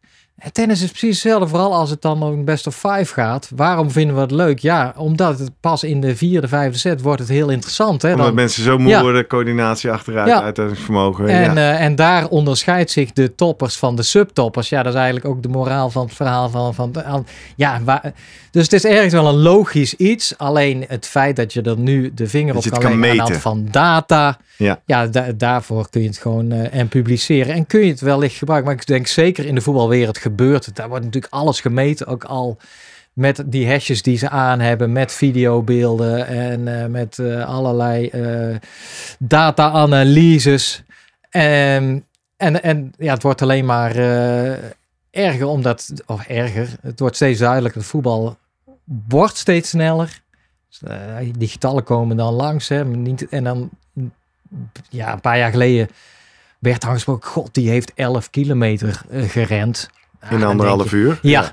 [0.52, 3.50] Tennis is precies hetzelfde, vooral als het dan om een best of five gaat.
[3.56, 4.58] Waarom vinden we het leuk?
[4.58, 8.02] Ja, omdat het pas in de vierde, vijfde set wordt het heel interessant.
[8.02, 8.12] Hè?
[8.12, 9.00] Omdat mensen zo moe Ja.
[9.02, 10.42] worden, coördinatie achteruit, Ja.
[10.42, 11.28] uithoudingsvermogen.
[11.28, 11.56] en, ja.
[11.74, 14.68] eh, en daar onderscheidt zich de toppers van de subtoppers.
[14.68, 16.74] Ja, dat is eigenlijk ook de moraal van het verhaal van...
[16.74, 16.94] van
[17.56, 18.12] ja, waar,
[18.50, 20.38] dus het is ergens wel een logisch iets.
[20.38, 23.14] Alleen het feit dat je er nu de vinger Dat op kan leggen kan aan
[23.16, 23.42] de hand meten.
[23.42, 24.38] van data...
[24.56, 24.80] Ja.
[24.86, 27.54] Ja, da- daarvoor kun je het gewoon eh, en publiceren.
[27.54, 28.70] En kun je het wellicht gebruiken.
[28.70, 30.76] Maar ik denk zeker in de voetbalwereld gebeurt het.
[30.76, 32.06] Daar wordt natuurlijk alles gemeten.
[32.06, 32.58] Ook al
[33.12, 34.92] met die hashjes die ze aan hebben.
[34.92, 36.26] Met videobeelden.
[36.26, 38.56] En eh, met eh, allerlei eh,
[39.18, 40.82] data-analyses.
[41.30, 42.04] En,
[42.36, 43.96] en, en ja, het wordt alleen maar
[45.10, 45.46] erger.
[45.46, 46.68] Omdat, of erger.
[46.80, 47.80] Het wordt steeds duidelijker.
[47.80, 48.36] Het voetbal
[49.08, 50.22] wordt steeds sneller.
[50.68, 50.80] Dus,
[51.38, 52.68] die getallen komen dan langs.
[52.68, 53.70] Hè, niet, en dan
[54.88, 55.88] ja, een paar jaar geleden
[56.58, 59.90] werd aangesproken, god, die heeft 11 kilometer gerend.
[60.24, 61.18] Ja, In dan anderhalf je, uur.
[61.22, 61.52] Ja,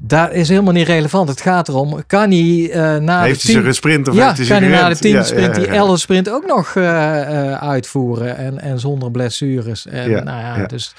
[0.00, 1.28] dat is helemaal niet relevant.
[1.28, 4.26] Het gaat erom, kan hij eh na Heeft de hij ze 10 gesprint of ja,
[4.26, 5.00] heeft hij kan hij na de gerend?
[5.00, 5.72] 10 Ja, sprint ja, die ja.
[5.78, 7.20] 11 sprint ook nog eh,
[7.52, 9.86] eh, uitvoeren en, en zonder blessures.
[9.86, 10.66] En, Ja, nou ja, ja.
[10.66, 10.94] Dus,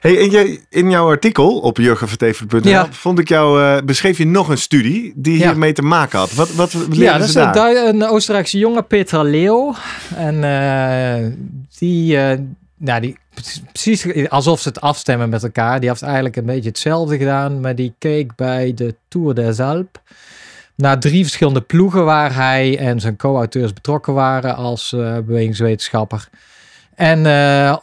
[0.00, 2.86] Hey, en jij, in jouw artikel op jurgenvertevelen.nl Ja.
[2.90, 5.46] vond ik jou, beschreef je nog een studie die Ja.
[5.48, 6.32] hiermee te maken had.
[6.34, 8.10] Wat, wat ja, dat ze is een, daar?
[8.10, 9.74] Oostenrijkse jongen, Peter Leo.
[10.16, 10.40] En
[11.78, 12.18] die,
[12.78, 13.18] nou, die,
[13.72, 15.80] precies alsof ze het afstemmen met elkaar.
[15.80, 20.00] Die heeft eigenlijk een beetje hetzelfde gedaan, maar die keek bij de Tour des Alpes
[20.78, 26.28] naar drie verschillende ploegen waar hij en zijn co-auteurs betrokken waren als eh, bewegingswetenschapper.
[26.94, 27.76] En eh,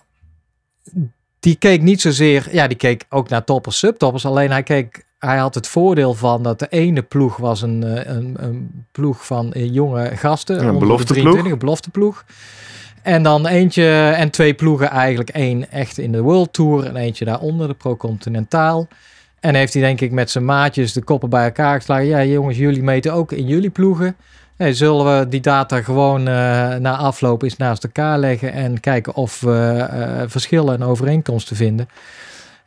[1.40, 4.26] die keek niet zozeer, ja, die keek ook naar toppers, subtoppers.
[4.26, 8.16] Alleen hij keek, hij had het voordeel van dat de ene ploeg was een, eh,
[8.16, 10.68] een, een ploeg van jonge gasten.
[10.68, 11.16] een belofteploeg.
[11.16, 12.26] 23, een belofteploeg.
[13.06, 15.30] En dan eentje en twee ploegen eigenlijk.
[15.30, 18.88] één echt in de World Tour en eentje daaronder, de Pro Continentaal.
[19.40, 22.06] En heeft hij denk ik met zijn maatjes de koppen bij elkaar geslagen.
[22.06, 24.16] Ja jongens, jullie meten ook in jullie ploegen.
[24.58, 29.42] Zullen we die data gewoon eh, na afloop eens naast elkaar leggen en kijken of
[29.42, 31.90] we eh, verschillen en overeenkomsten vinden.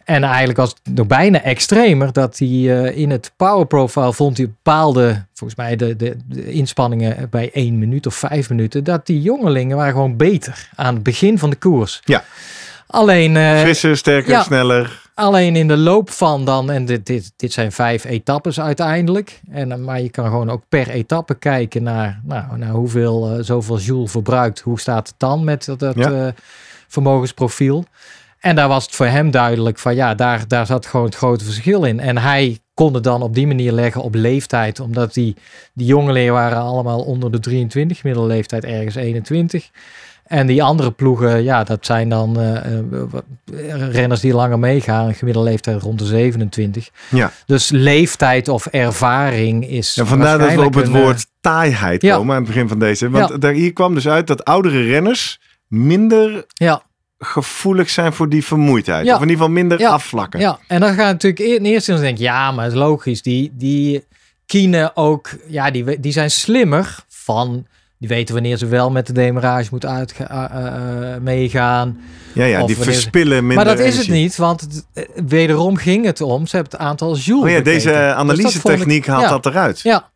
[0.09, 4.37] En eigenlijk was het nog bijna extremer dat hij eh, in het power profile vond
[4.37, 9.07] hij bepaalde, volgens mij de, de, de inspanningen bij één minuut of vijf minuten, dat
[9.07, 12.01] die jongelingen waren gewoon beter aan het begin van de koers.
[12.05, 12.25] Ja.
[12.87, 14.42] Alleen, Frisser, sterker, ja.
[14.42, 15.11] sneller.
[15.14, 19.40] Alleen in de loop van dan, en dit, dit, dit zijn vijf etappes uiteindelijk.
[19.51, 23.79] En, eh, maar je kan gewoon ook per etappe kijken naar, nou, naar hoeveel, zoveel
[23.79, 24.61] joule verbruikt.
[24.61, 26.35] Hoe staat het dan met dat, dat Ja.
[26.88, 27.85] vermogensprofiel?
[28.40, 31.44] En daar was het voor hem duidelijk van ja, daar, daar zat gewoon het grote
[31.44, 32.01] verschil in.
[32.01, 35.37] En hij kon het dan op die manier leggen op leeftijd, omdat die,
[35.74, 39.70] die jongelingen waren allemaal onder de 23, middelleeftijd ergens 21.
[40.24, 42.83] En die andere ploegen, ja, dat zijn dan eh, eh,
[43.90, 46.90] renners die langer meegaan, gemiddelde leeftijd rond de 27.
[47.09, 47.33] Ja.
[47.46, 49.96] Dus leeftijd of ervaring is.
[49.96, 52.16] En vandaar dat we op het woord taaiheid ja.
[52.16, 53.11] komen aan het begin van deze.
[53.11, 53.37] Want Ja.
[53.37, 56.83] daar, hier kwam dus uit dat oudere renners minder Ja,
[57.19, 59.07] gevoelig zijn voor die vermoeidheid.
[59.07, 59.15] Ja.
[59.15, 59.89] Of in ieder geval minder Ja.
[59.91, 60.41] afvlakken.
[60.41, 63.23] ja, en dan gaat natuurlijk in eerste instantie denken, ja, maar het is logisch.
[63.23, 64.05] Die, die
[64.47, 67.67] kienen ook, ja, die, die zijn slimmer van,
[67.99, 72.01] die weten wanneer ze wel met de demarage moeten uitga- eh, eh, eh, meegaan.
[72.35, 74.87] ja, ja, die verspillen minder maar dat is het niet, want het,
[75.29, 77.75] wederom ging het om, ze hebben het aantal joule Oh ja, bekeken.
[77.75, 79.29] deze Dus ik- analyse-techniek haalt ja.
[79.29, 79.81] dat eruit.
[79.81, 80.11] Ja.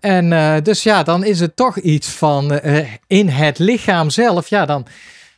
[0.00, 2.60] En dus ja, dan is het toch iets van
[3.06, 4.48] in het lichaam zelf.
[4.48, 4.86] Ja, dan,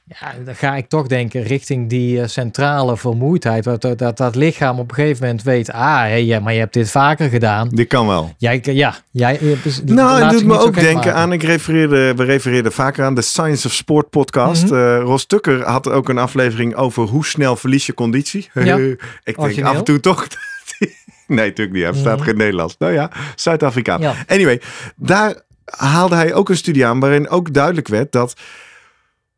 [0.07, 3.65] ja, dan ga ik toch denken richting die eh, centrale vermoeidheid.
[3.65, 6.59] Dat, dat, dat dat lichaam op een gegeven moment weet, ah, hé, ja, maar je
[6.59, 7.69] hebt dit vaker gedaan.
[7.69, 8.35] Die kan wel.
[8.39, 11.15] Jij, ja, jij, je- dus- Nou, het doet me ook denken maken.
[11.15, 14.65] aan, ik refereerde, we refereerden vaker aan de Science of Sport podcast.
[14.65, 14.75] Mhm.
[14.75, 18.49] Eh, Ros Tukker had ook een aflevering over hoe snel verlies je conditie.
[18.55, 18.77] Ja.
[18.77, 19.71] ik denk Origineel.
[19.71, 20.27] af en toe toch.
[21.27, 21.83] nee, natuurlijk niet.
[21.83, 22.25] Hij verstaat Mhm.
[22.27, 22.75] geen Nederlands.
[22.79, 24.01] Nou ja, Zuid-Afrikaan.
[24.01, 24.15] Ja.
[24.27, 24.61] Anyway,
[24.97, 28.35] daar haalde hij ook een studie aan waarin ook duidelijk werd dat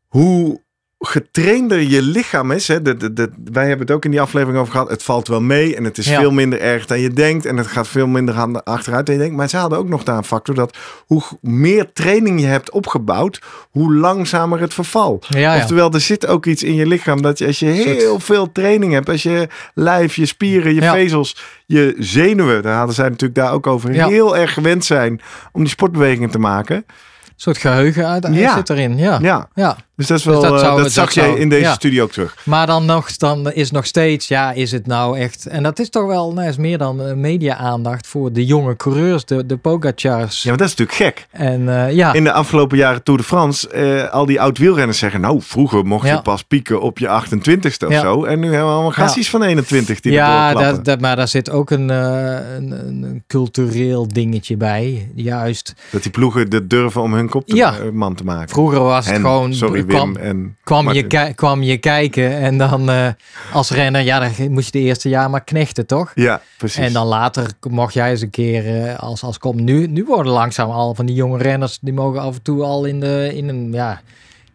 [0.07, 0.65] hoe
[0.99, 2.67] getrainder je lichaam is.
[2.67, 4.89] Hè, de, de, de, wij hebben het ook in die aflevering over gehad.
[4.89, 6.19] Het valt wel mee en het is Ja.
[6.19, 7.45] veel minder erg dan je denkt.
[7.45, 9.35] En het gaat veel minder aan de achteruit dan je denkt.
[9.35, 13.41] Maar ze hadden ook nog daar een factor dat hoe meer training je hebt opgebouwd,
[13.71, 15.19] hoe langzamer het verval.
[15.29, 15.55] Ja, ja.
[15.61, 18.93] Oftewel, er zit ook iets in je lichaam dat je, als je heel veel training
[18.93, 23.51] hebt, als je lijf, je spieren, je vezels, je zenuwen, daar hadden zij natuurlijk daar
[23.53, 26.75] ook over, heel erg gewend zijn om die sportbewegingen te maken.
[26.75, 26.83] Een
[27.35, 28.97] soort geheugen uit, zit erin.
[28.97, 29.19] Ja.
[29.21, 29.49] Ja.
[29.53, 29.77] Ja.
[29.97, 31.73] Dus dat is wel, dat dat, zou- dat zag jij in deze ja.
[31.73, 32.35] studie ook terug.
[32.43, 35.45] Maar dan nog, dan is nog steeds, ja, is het nou echt...
[35.45, 39.25] En dat is toch wel, nou, is meer dan eh, media-aandacht voor de jonge coureurs,
[39.25, 40.43] de, de Pogacars.
[40.43, 41.27] Ja, maar dat is natuurlijk gek.
[41.31, 45.21] En eh, ja, In de afgelopen jaren Tour de France, eh, al die oud-wielrenners zeggen...
[45.21, 46.13] nou, vroeger mocht Ja.
[46.13, 48.01] je pas pieken op je 28ste of Ja.
[48.01, 48.23] zo.
[48.23, 51.49] En nu hebben we allemaal gasties van 21 die ja dat, dat, maar daar zit
[51.49, 55.11] ook een, eh, een, een, cultureel dingetje bij.
[55.15, 58.49] Juist, Dat die ploegen de durven om hun kop te, eh, man te maken.
[58.49, 59.53] vroeger was het gewoon...
[59.53, 61.35] sorry Wim kwam, en kwam, je, Martin.
[61.35, 63.07] kwam je kijken en dan eh,
[63.53, 66.11] als renner, ja, dan moest je de eerste jaar maar knechten, toch?
[66.15, 66.77] Ja, precies.
[66.85, 69.63] En dan later mocht jij eens een keer eh, als, als kom.
[69.63, 72.85] Nu, nu worden langzaam al van die jonge renners, die mogen af en toe al
[72.85, 74.01] in, de, in een ja,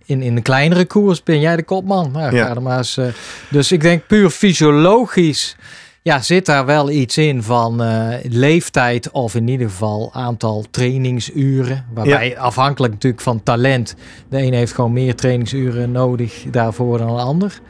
[0.04, 2.10] in, in een kleinere koers ben jij de kopman.
[2.12, 2.46] Nou, Ja.
[2.46, 3.06] ga er maar eens, eh,
[3.50, 5.56] dus ik denk puur fysiologisch
[6.02, 11.84] ja, zit daar wel iets in van eh, leeftijd of in ieder geval aantal trainingsuren.
[11.94, 13.94] Waarbij afhankelijk natuurlijk van talent.
[14.28, 17.60] De een heeft gewoon meer trainingsuren nodig daarvoor dan de ander.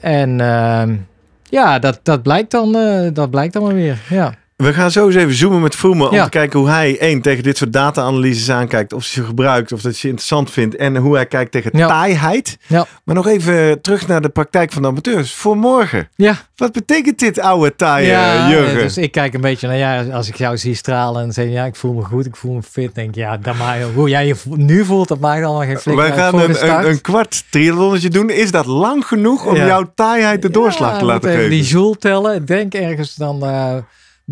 [0.00, 0.96] En ehm,
[1.42, 4.02] ja, dat, dat, blijkt dan, eh, dat blijkt dan maar weer.
[4.08, 4.34] Ja.
[4.60, 6.24] We gaan zo eens even zoomen met Vroemen om Ja.
[6.24, 8.92] te kijken hoe hij één tegen dit soort data-analyses aankijkt.
[8.92, 10.76] Of ze gebruikt, of dat ze interessant vindt.
[10.76, 11.86] En hoe hij kijkt tegen Ja.
[11.86, 12.58] taaiheid.
[12.66, 12.86] Ja.
[13.04, 15.34] Maar nog even terug naar de praktijk van de amateurs.
[15.34, 16.08] Voor morgen.
[16.16, 18.78] Ja, Wat betekent dit oude taaie ja Jurgen?
[18.78, 21.64] dus ik kijk een beetje naar ja, als ik jou zie stralen en zeg ja,
[21.64, 24.34] ik voel me goed, ik voel me fit, denk ja, dat maakt, hoe jij je
[24.44, 28.30] nu voelt, dat maakt allemaal geen flik Wij gaan een, een, een kwart triathlonnetje doen.
[28.30, 31.50] Is dat lang genoeg om jouw taaiheid de doorslag te laten geven?
[31.50, 32.44] Die joule tellen.
[32.46, 33.74] Denk ergens dan eh,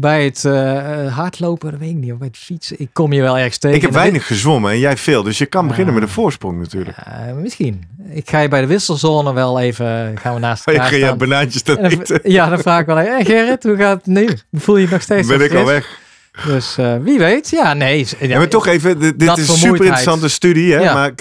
[0.00, 2.80] bij het eh, eh, hardlopen, dat weet ik niet, of bij het fietsen.
[2.80, 3.76] Ik kom je wel ergens tegen.
[3.76, 5.22] Ik heb dat weinig gezwommen en jij veel.
[5.22, 6.96] Dus je kan beginnen met een voorsprong natuurlijk.
[6.96, 7.82] Eh, misschien.
[8.10, 11.04] Ik ga je bij de wisselzone wel even, gaan we naast Oh, je elkaar je
[11.04, 11.18] staan.
[11.18, 12.20] banaantjes En dan- eten.
[12.22, 14.28] ja, dan vraag ik wel even, hey Gerrit, hoe gaat het nu?
[14.52, 15.98] Voel je je nog steeds Ben ik al weg.
[16.46, 18.06] Dus eh, wie weet, ja, nee.
[18.20, 20.72] Ja, maar toch even, dit, dit dat is een super interessante studie.
[20.72, 20.80] Hè?
[20.80, 20.94] Ja.
[20.94, 21.12] Maar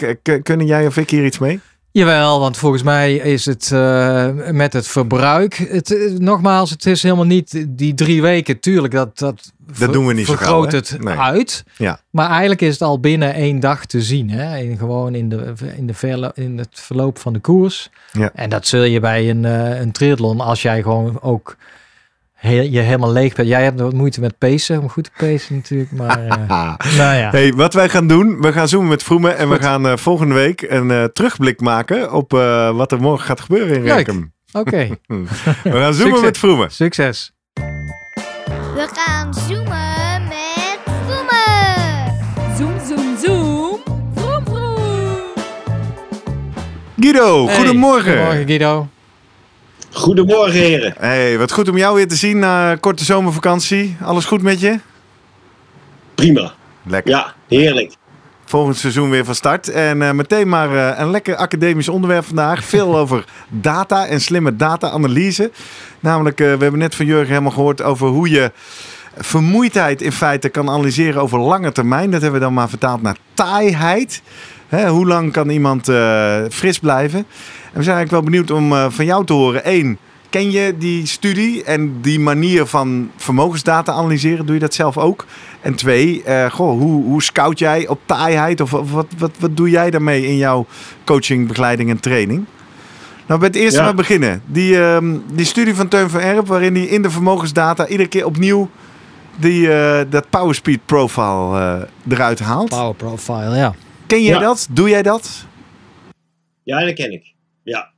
[0.43, 1.59] kunnen jij of ik hier iets mee?
[1.97, 5.53] Jawel, want volgens mij is het eh, met het verbruik.
[5.53, 8.59] Het, eh, nogmaals, het is helemaal niet die drie weken.
[8.59, 10.77] Tuurlijk, dat, dat, ver- doen we niet zo vergroot gauw, hè?
[10.77, 11.17] het Nee.
[11.17, 11.63] uit.
[11.77, 11.99] Ja.
[12.09, 14.29] Maar eigenlijk is het al binnen één dag te zien.
[14.29, 14.57] Hè?
[14.57, 17.89] In, gewoon in, de, in, de verlo- in het verloop van de koers.
[18.11, 18.31] Ja.
[18.33, 21.55] En dat zul je bij een, eh een triathlon, als jij gewoon ook
[22.37, 23.47] he- je helemaal leeg bent.
[23.47, 25.91] Jij hebt wat moeite met pacen, om goed te pacen natuurlijk.
[25.91, 26.73] Maar eh, Ah.
[26.97, 27.29] nou ja.
[27.29, 30.33] Hey, wat wij gaan doen, we gaan zoomen met Vroemen en we gaan eh, volgende
[30.33, 33.83] week een eh, terugblik maken op eh, wat er morgen gaat gebeuren in.
[33.83, 34.33] Renkum.
[34.51, 34.87] Oké,
[35.63, 36.21] We gaan zoomen Succes.
[36.21, 36.71] met Vroemen.
[36.71, 37.31] succes.
[38.75, 42.15] We gaan zoomen met Vroemen.
[42.57, 43.79] Zoom, zoom, zoom.
[44.15, 45.33] Vroom, vroom.
[46.99, 48.11] Guido, Hey, goedemorgen.
[48.11, 48.87] Goedemorgen Guido.
[49.91, 50.93] Goedemorgen, heren.
[50.97, 53.97] Hey, wat goed om jou weer te zien na korte zomervakantie.
[54.03, 54.79] Alles goed met je?
[56.15, 56.53] Prima.
[56.83, 57.11] Lekker.
[57.11, 57.93] Ja, heerlijk.
[58.45, 59.69] Volgend seizoen weer van start.
[59.69, 62.63] En eh, meteen maar eh, een lekker academisch onderwerp vandaag.
[62.75, 65.51] Veel over data en slimme data-analyse.
[65.99, 68.51] Namelijk, eh, we hebben net van Jurgen helemaal gehoord over hoe je
[69.17, 72.11] vermoeidheid in feite kan analyseren over lange termijn.
[72.11, 74.21] Dat hebben we dan maar vertaald naar taaiheid.
[74.67, 77.19] Hè, hoe lang kan iemand eh, fris blijven?
[77.19, 79.61] En we zijn eigenlijk wel benieuwd om eh, van jou te horen.
[79.63, 79.97] Eén,
[80.29, 84.45] ken je die studie en die manier van vermogensdata analyseren?
[84.45, 85.25] Doe je dat zelf ook?
[85.61, 88.61] En twee, eh, goh, hoe, hoe scout jij op taaiheid?
[88.61, 90.65] Of, of wat, wat, wat doe jij daarmee in jouw
[91.05, 92.45] coaching, begeleiding en training?
[93.27, 93.85] Nou, bij het eerste Ja.
[93.85, 94.41] maar beginnen.
[94.45, 98.25] Die, ehm, die studie van Teun van Erp, waarin hij in de vermogensdata iedere keer
[98.25, 98.69] opnieuw
[99.35, 101.59] die, eh, dat Power Speed profile
[102.07, 102.69] eh, eruit haalt.
[102.69, 103.73] Power profile, ja.
[104.07, 104.39] Ken jij Ja.
[104.39, 104.67] dat?
[104.71, 105.45] Doe jij dat?
[106.63, 107.33] Ja, dat ken ik.
[107.63, 107.91] Ja.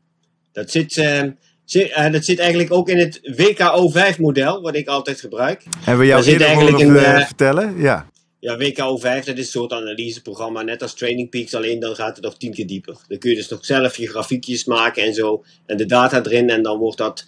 [0.52, 1.24] Dat zit, eh,
[1.66, 5.64] zit, eh, dat zit eigenlijk ook in het WKO5-model, wat ik altijd gebruik.
[5.80, 7.78] Hebben we jou eerder eigenlijk een, eh, vertellen?
[7.78, 8.08] Ja.
[8.40, 12.26] Ja, WKO5, dat is een soort analyseprogramma, net als Training Peaks, alleen dan gaat het
[12.26, 12.98] nog tien keer dieper.
[13.08, 16.50] Dan kun je dus nog zelf je grafiekjes maken en zo, en de data erin,
[16.50, 17.26] en dan wordt dat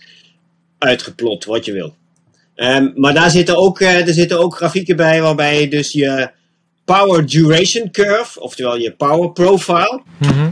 [0.78, 1.96] uitgeplot, wat je wil.
[2.56, 6.30] Ehm, maar daar zitten, ook, eh, er zitten ook grafieken bij waarbij je dus je
[6.86, 10.50] power duration curve, oftewel je power profile, Mhm.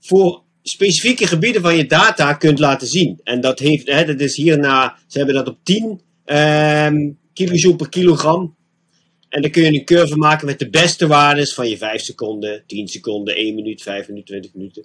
[0.00, 3.20] voor specifieke gebieden van je data kunt laten zien.
[3.24, 7.88] En dat, heeft, hè, dat is hierna, ze hebben dat op 10 ehm kilojoule per
[7.88, 8.56] kilogram.
[9.28, 12.62] En dan kun je een curve maken met de beste waardes van je 5 seconden,
[12.66, 14.84] 10 seconden, 1 minuut, 5 minuten, 20 minuten.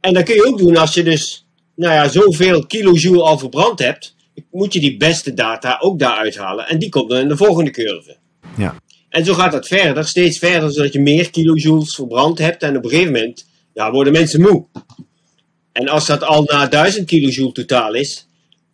[0.00, 3.78] En dat kun je ook doen als je dus nou ja, zoveel kilojoule al verbrand
[3.78, 4.14] hebt,
[4.50, 6.68] moet je die beste data ook daaruit halen.
[6.68, 8.16] En die komt dan in de volgende curve.
[8.56, 8.76] Ja.
[9.14, 12.62] En zo gaat dat verder, steeds verder, zodat je meer kilojoules verbrand hebt.
[12.62, 14.64] En op een gegeven moment ja, worden mensen moe.
[15.72, 18.28] En als dat al na 1000 kilojoule totaal is,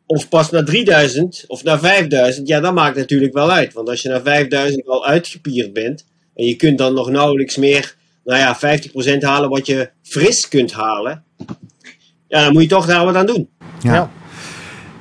[0.06, 3.72] of pas na 3000 of na 5000, ja, dat maakt natuurlijk wel uit.
[3.72, 7.96] Want als je na 5000 al uitgepierd bent en je kunt dan nog nauwelijks meer
[8.24, 8.78] nou ja,
[9.16, 11.24] 50% halen wat je fris kunt halen.
[12.28, 13.48] Ja, dan moet je toch daar wat aan doen.
[13.82, 13.94] Ja.
[13.94, 14.10] Ja.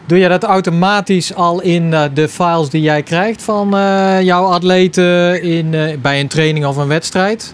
[0.09, 4.43] Doe je dat automatisch al in eh, de files die jij krijgt van eh, jouw
[4.43, 7.53] atleten in, eh, bij een training of een wedstrijd?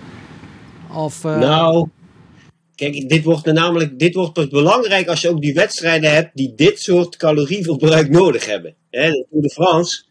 [0.93, 1.87] Of, Nou,
[2.75, 6.53] kijk, dit wordt namelijk dit wordt pas belangrijk als je ook die wedstrijden hebt die
[6.55, 8.75] dit soort calorieverbruik nodig hebben.
[8.89, 10.03] Hè, de Tour de France.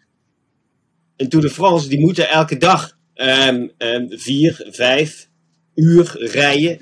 [1.17, 5.29] Een Tour de France, die moeten elke dag ehm, ehm, vier, vijf
[5.75, 6.79] uur rijden.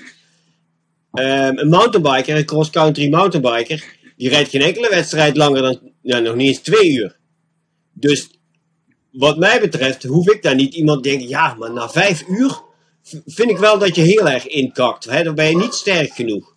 [1.13, 6.35] Ehm, een mountainbiker, een cross-country mountainbiker, die rijdt geen enkele wedstrijd langer dan ja, nog
[6.35, 7.17] niet eens twee uur.
[7.93, 8.31] Dus
[9.13, 12.61] wat mij betreft hoef ik daar niet iemand te denken, ja, maar na vijf uur
[13.27, 15.05] vind ik wel dat je heel erg inkakt.
[15.05, 15.23] Hè?
[15.23, 16.55] Dan ben je niet sterk genoeg.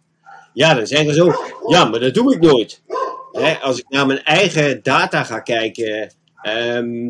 [0.53, 2.81] Ja, dan zeggen ze ook, ja, maar dat doe ik nooit.
[3.31, 3.53] Hè?
[3.53, 7.09] Als ik naar mijn eigen data ga kijken, ehm,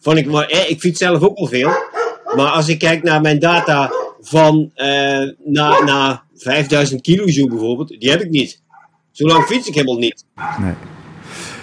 [0.00, 1.70] vond ik, maar, ik fiets zelf ook al veel.
[2.34, 8.10] Maar als ik kijk naar mijn data van eh na, na 5000 kilojoule bijvoorbeeld, die
[8.10, 8.62] heb ik niet.
[9.16, 10.24] Zo lang fiets ik helemaal niet.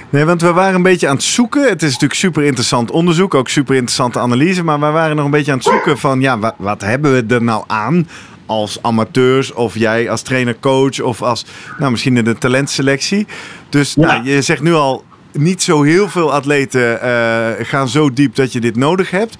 [0.09, 1.69] Nee, want we waren een beetje aan het zoeken.
[1.69, 4.63] Het is natuurlijk super interessant onderzoek, ook super interessante analyse.
[4.63, 7.35] Maar we waren nog een beetje aan het zoeken van, ja, wat, wat hebben we
[7.35, 8.07] er nou aan
[8.45, 11.45] als amateurs of jij als trainer-coach of als,
[11.77, 13.27] nou misschien in de talentselectie.
[13.69, 14.05] Dus Ja.
[14.05, 18.51] nou, je zegt nu al, niet zo heel veel atleten eh, gaan zo diep dat
[18.53, 19.37] je dit nodig hebt.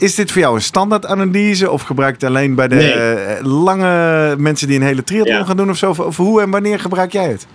[0.00, 2.92] Is dit voor jou een standaardanalyse of gebruik je het alleen bij de Nee.
[2.92, 5.44] eh, lange mensen die een hele triathlon Ja.
[5.44, 5.90] gaan doen of zo?
[5.98, 7.46] Of, hoe en wanneer gebruik jij het?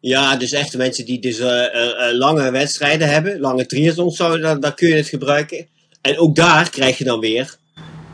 [0.00, 4.60] Ja, dus echt mensen die dus eh, eh, lange wedstrijden hebben, lange triathlons, zo, daar,
[4.60, 5.66] daar kun je het gebruiken.
[6.00, 7.54] En ook daar krijg je dan weer,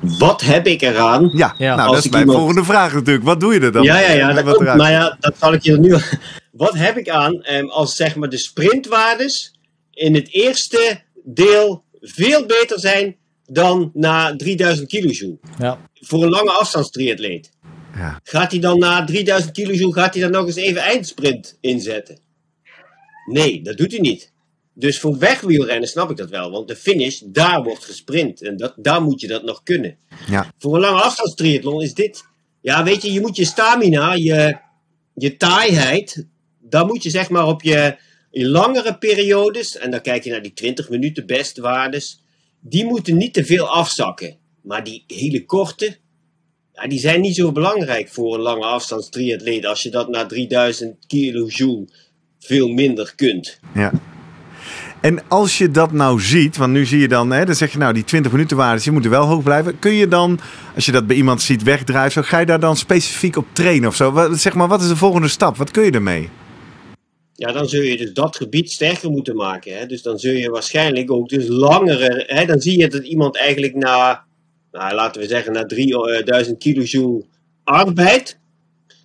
[0.01, 1.31] wat heb ik eraan?
[1.35, 1.75] Ja, Ja.
[1.75, 3.25] nou dat is mijn iemand- volgende vraag natuurlijk.
[3.25, 3.83] Wat doe je er dan?
[3.83, 4.79] ja, ja, ja, dat eruit?
[4.79, 5.97] maar ja, dat zal ik je nu.
[6.53, 9.55] Wat heb ik aan ehm, als zeg maar de sprintwaardes
[9.93, 13.17] in het eerste deel veel beter zijn
[13.53, 15.39] dan na 3000 kilojoule?
[15.59, 15.91] ja.
[15.95, 17.51] Voor een lange afstandstriatleet.
[17.95, 18.21] Ja.
[18.23, 22.19] Gaat hij dan na 3000 kilojoule, gaat hij dan nog eens even eindsprint inzetten?
[23.27, 24.33] Nee, dat doet hij niet.
[24.75, 26.51] Dus voor wegwielrennen snap ik dat wel.
[26.51, 28.43] Want de finish, daar wordt gesprint.
[28.43, 29.97] En dat, daar moet je dat nog kunnen.
[30.29, 30.53] Ja.
[30.59, 32.25] Voor een lange afstandstriathlon is dit...
[32.61, 34.59] Ja, weet je, je moet je stamina, je,
[35.15, 36.27] je taaiheid...
[36.61, 37.97] Daar moet je zeg maar op je,
[38.31, 39.77] je langere periodes...
[39.77, 42.22] En dan kijk je naar die 20 minuten bestwaardes...
[42.65, 44.37] Die moeten niet te veel afzakken.
[44.63, 45.97] Maar die hele korte...
[46.73, 49.67] Ja, die zijn niet zo belangrijk voor een lange afstandstriatleet...
[49.67, 51.89] Als je dat na 3000 kilojoule
[52.39, 53.59] veel minder kunt.
[53.75, 53.93] Ja.
[55.01, 57.79] En als je dat nou ziet, want nu zie je dan, hè, dan zeg je
[57.79, 59.79] nou die 20 minuten waardes, die moeten wel hoog blijven.
[59.79, 60.41] Kun je dan,
[60.75, 63.89] als je dat bij iemand ziet wegdraaien, zo, ga je daar dan specifiek op trainen
[63.89, 64.13] of zo?
[64.13, 65.57] Wat, zeg maar, wat is de volgende stap?
[65.57, 66.29] Wat kun je ermee?
[67.43, 69.79] Ja, dan zul je dus dat gebied sterker moeten maken.
[69.79, 69.87] Hè?
[69.87, 72.25] Dus dan zul je waarschijnlijk ook dus langere...
[72.27, 72.45] Hè?
[72.45, 74.25] Dan zie je dat iemand eigenlijk na,
[74.73, 77.25] nou, laten we zeggen, na 3000 kilojoule
[77.65, 78.39] arbeid,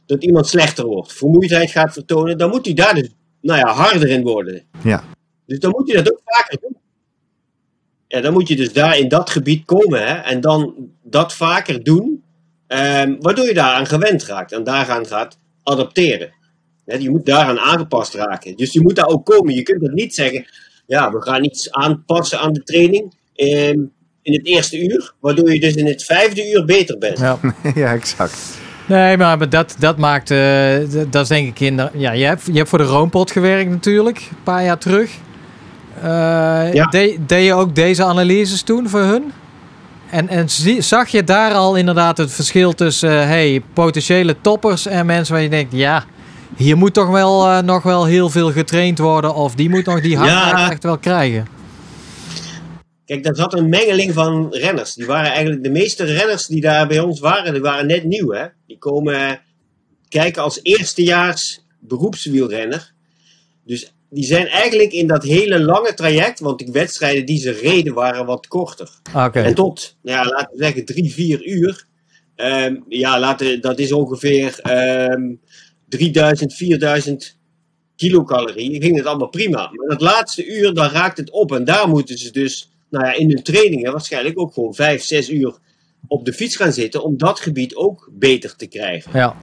[0.05, 1.13] dat iemand slechter wordt.
[1.13, 2.37] Vermoeidheid gaat vertonen.
[2.37, 3.09] Dan moet hij daar dus,
[3.41, 4.63] nou ja, harder in worden.
[4.83, 5.03] Ja.
[5.45, 6.77] Dus dan moet hij dat ook vaker doen.
[8.07, 10.13] Ja, dan moet je dus daar in dat gebied komen hè?
[10.13, 12.23] en dan dat vaker doen,
[12.67, 16.35] ehm, waardoor je daaraan gewend raakt en daaraan gaat adapteren.
[16.99, 18.55] Je moet daaraan aangepast raken.
[18.55, 19.53] Dus je moet daar ook komen.
[19.53, 20.45] Je kunt dat niet zeggen,
[20.85, 23.79] ja, we gaan iets aanpassen aan de training ehm,
[24.21, 27.19] in het eerste uur, waardoor je dus in het vijfde uur beter bent.
[27.19, 27.39] ja.
[27.75, 28.57] ja, exact.
[28.87, 30.77] Nee, maar, dat, dat maakt, eh,
[31.09, 33.69] dat is denk ik in de, ja, je hebt, je hebt voor de Roompot gewerkt
[33.69, 35.11] natuurlijk, een paar jaar terug.
[36.01, 36.85] Eh, Ja.
[36.85, 39.31] de- deed je ook deze analyses toen voor hun?
[40.11, 44.85] En, en zie- zag je daar al inderdaad het verschil tussen eh, hey, potentiële toppers
[44.85, 46.03] en mensen waar je denkt, ja,
[46.55, 50.01] hier moet toch wel eh, nog wel heel veel getraind worden of die moet nog
[50.01, 50.71] die hardheid Ja.
[50.71, 51.47] echt wel krijgen.
[53.05, 54.93] Kijk, daar zat een mengeling van renners.
[54.93, 58.31] Die waren eigenlijk de meeste renners die daar bij ons waren, die waren net nieuw.
[58.31, 58.45] Hè?
[58.67, 59.41] Die komen
[60.09, 62.93] kijken als eerstejaars beroepswielrenner.
[63.65, 67.93] Dus die zijn eigenlijk in dat hele lange traject, want die wedstrijden die ze reden
[67.93, 68.89] waren wat korter.
[69.15, 69.39] Oké.
[69.39, 71.85] En tot, nou ja, laten we zeggen, drie, vier uur.
[72.35, 75.33] Ehm, ja, laten, dat is ongeveer ehm
[75.87, 77.37] 3000, 4000
[77.95, 78.71] kilocalorie.
[78.71, 79.71] Ik ging het allemaal prima.
[79.73, 81.51] Maar dat laatste uur, dan raakt het op.
[81.51, 85.29] En daar moeten ze dus, nou ja, in hun trainingen waarschijnlijk ook gewoon vijf, zes
[85.29, 85.57] uur
[86.07, 87.03] op de fiets gaan zitten.
[87.03, 89.11] Om dat gebied ook beter te krijgen.
[89.13, 89.41] Ja.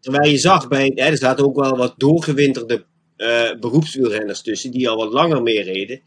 [0.00, 2.84] Terwijl je zag, bij, hè, er zaten ook wel wat doorgewinterde
[3.16, 6.00] eh beroepswielrenners tussen, die al wat langer meereden.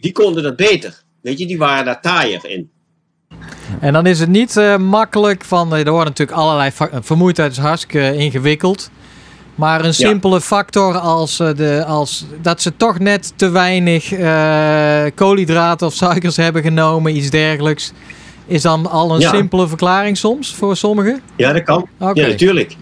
[0.00, 1.02] Die konden dat beter.
[1.22, 2.70] Weet je, die waren daar taaier in.
[3.80, 6.70] En dan is het niet eh, makkelijk van, eh, er worden natuurlijk allerlei,
[7.02, 8.90] vermoeidheid is hartstikke ingewikkeld.
[9.58, 15.04] Maar een simpele factor als, eh, de, als dat ze toch net te weinig eh,
[15.14, 17.92] koolhydraten of suikers hebben genomen, iets dergelijks.
[18.46, 19.30] Is dan al een Ja.
[19.34, 21.20] simpele verklaring soms voor sommigen?
[21.36, 21.88] Ja, dat kan.
[21.98, 22.76] Ja, natuurlijk.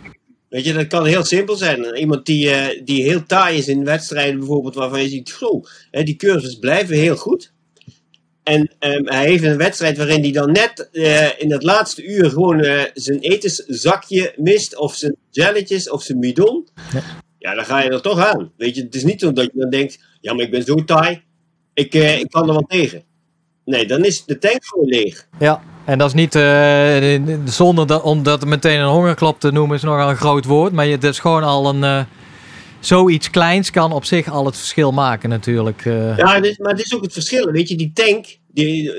[0.49, 1.97] Weet je, dat kan heel simpel zijn.
[1.97, 5.61] Iemand die, eh, die heel taai is in wedstrijden bijvoorbeeld, waarvan je ziet, zo,
[5.91, 7.53] hè, die cursus blijven heel goed.
[8.47, 12.31] En ehm, hij heeft een wedstrijd waarin hij dan net eh, in dat laatste uur
[12.31, 16.69] gewoon eh, zijn etenszakje mist, of zijn jelletjes, of zijn bidon.
[16.93, 17.03] Ja.
[17.39, 17.55] Ja.
[17.55, 18.53] dan ga je er toch aan.
[18.57, 20.85] Weet je, het is niet zo dat je dan denkt, ja, maar ik ben zo
[20.85, 21.23] taai,
[21.75, 23.03] ik, eh, ik kan er wel tegen.
[23.65, 25.27] Nee, dan is de tank gewoon leeg.
[25.39, 25.63] Ja.
[25.85, 29.77] En dat is niet, de- de- zonder dat, om dat meteen een hongerklap te noemen,
[29.77, 30.73] is nogal een groot woord.
[30.73, 32.07] Maar het is gewoon al een,
[32.87, 35.85] zoiets kleins kan op zich al het verschil maken natuurlijk.
[35.85, 36.17] eh.
[36.17, 37.51] Ja, maar het is ook het verschil.
[37.51, 38.93] Weet je, die tank, die,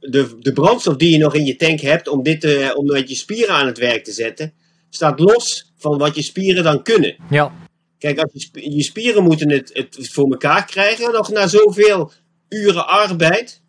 [0.00, 3.08] de, de brandstof die je nog in je tank hebt om, dit, eh, om met
[3.08, 4.52] je spieren aan het werk te zetten,
[4.90, 7.16] staat los van wat je spieren dan kunnen.
[7.30, 7.52] ja.
[7.98, 12.12] Kijk, als je, je spieren moeten het, het voor elkaar krijgen, nog na zoveel
[12.48, 13.62] uren arbeid.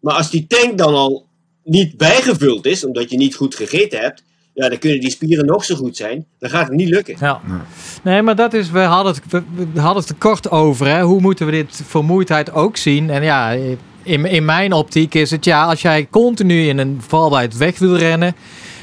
[0.00, 1.26] Maar als die tank dan al
[1.64, 4.22] niet bijgevuld is, omdat je niet goed gegeten hebt,
[4.54, 6.26] ja, dan kunnen die spieren nog zo goed zijn.
[6.38, 7.16] Dan gaat het niet lukken.
[7.20, 7.40] Ja.
[8.02, 9.22] Nee, maar dat is, we hadden het,
[9.72, 10.86] we, hadden het er kort over.
[10.86, 11.02] Hè?
[11.02, 13.10] Hoe moeten we dit vermoeidheid ook zien?
[13.10, 13.50] En ja,
[14.02, 17.56] in, in mijn optiek is het ja, als jij continu in een, vooral bij het
[17.56, 18.34] wegwielrennen,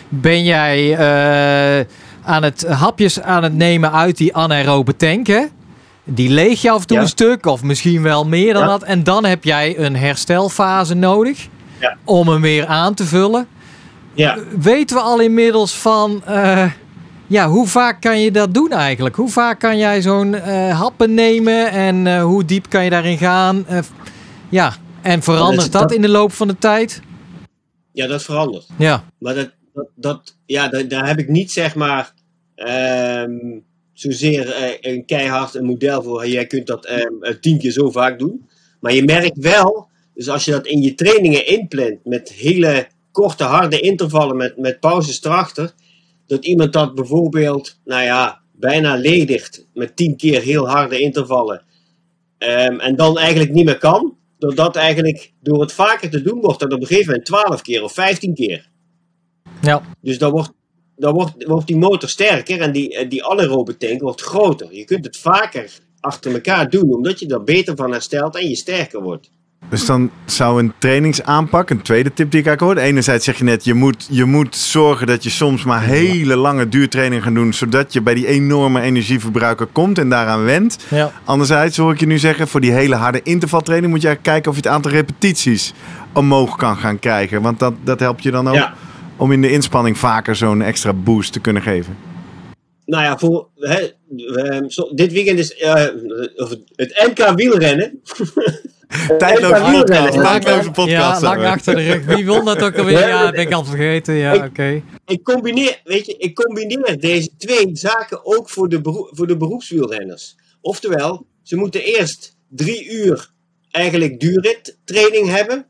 [0.09, 1.85] ben jij eh,
[2.23, 5.43] aan het hapjes aan het nemen uit die anaerobe tank, hè?
[6.03, 7.03] Die leeg je af en toe Ja.
[7.03, 8.67] een stuk, of misschien wel meer dan Ja.
[8.67, 8.83] dat.
[8.83, 11.47] En dan heb jij een herstelfase nodig
[11.79, 11.97] Ja.
[12.05, 13.47] om hem weer aan te vullen
[14.19, 14.37] Ja.
[14.59, 16.21] weten we al inmiddels van.
[16.25, 16.71] eh,
[17.27, 19.15] ja, hoe vaak kan je dat doen eigenlijk?
[19.15, 23.17] Hoe vaak kan jij zo'n eh, happen nemen en eh, hoe diep kan je daarin
[23.17, 23.65] gaan?
[24.49, 27.01] Ja, en verandert dat- dat in de loop van de tijd?
[27.91, 28.67] ja, dat verandert.
[28.77, 32.13] Ja, Maar dat, dat, dat ja, daar, daar heb ik niet zeg maar
[32.55, 33.31] ehm,
[33.93, 36.27] zozeer een keihard een model voor.
[36.27, 38.47] Jij kunt dat ehm, eh, tien keer zo vaak doen.
[38.79, 43.43] Maar je merkt wel, dus als je dat in je trainingen inplant met hele korte,
[43.43, 45.73] harde intervallen met, met pauzes erachter,
[46.25, 51.67] dat iemand dat bijvoorbeeld, nou ja, bijna ledigt met tien keer heel harde intervallen.
[52.37, 54.17] ehm, en dan eigenlijk niet meer kan.
[54.37, 57.83] Doordat eigenlijk door het vaker te doen wordt dat op een gegeven moment 12 keer
[57.83, 58.69] of 15 keer.
[59.61, 60.51] ja, Dus dan wordt,
[60.95, 64.73] dan wordt, wordt die motor sterker en die, die anaerobe tank wordt groter.
[64.73, 68.55] Je kunt het vaker achter elkaar doen, omdat je er beter van herstelt en je
[68.55, 69.29] sterker wordt.
[69.69, 72.81] Dus dan zou een trainingsaanpak, een tweede tip die ik eigenlijk hoorde.
[72.91, 76.69] Enerzijds zeg je net, je moet, je moet zorgen dat je soms maar hele lange
[76.69, 77.53] duurtraining gaat doen.
[77.53, 80.85] Zodat je bij die enorme energieverbruiker komt en daaraan wendt.
[80.89, 81.11] ja.
[81.23, 84.51] Anderzijds hoor ik je nu zeggen, voor die hele harde intervaltraining moet je eigenlijk kijken
[84.51, 85.73] of je het aantal repetities
[86.13, 87.41] omhoog kan gaan krijgen.
[87.41, 88.73] Want dat, dat helpt je dan ook Ja.
[89.17, 91.97] om in de inspanning vaker zo'n extra boost te kunnen geven.
[92.85, 93.89] Nou ja, voor, hè,
[94.95, 95.73] dit weekend is eh,
[96.75, 97.99] het NK wielrennen.
[99.17, 100.11] Tijdloze NK wielrennen.
[100.11, 101.21] podcast, tijdloze Ja, podcast.
[101.21, 102.05] lang achter de rug.
[102.05, 103.07] Wie won dat ook alweer?
[103.07, 104.13] Ja, dat ben ik al vergeten.
[104.13, 104.81] Ja, Ik- oké.
[105.05, 109.37] Ik combineer, weet je, ik combineer deze twee zaken ook voor de, beroe- voor de
[109.37, 110.35] beroepswielrenners.
[110.61, 113.31] Oftewel, ze moeten eerst drie uur
[113.71, 115.65] eigenlijk duurrittraining hebben.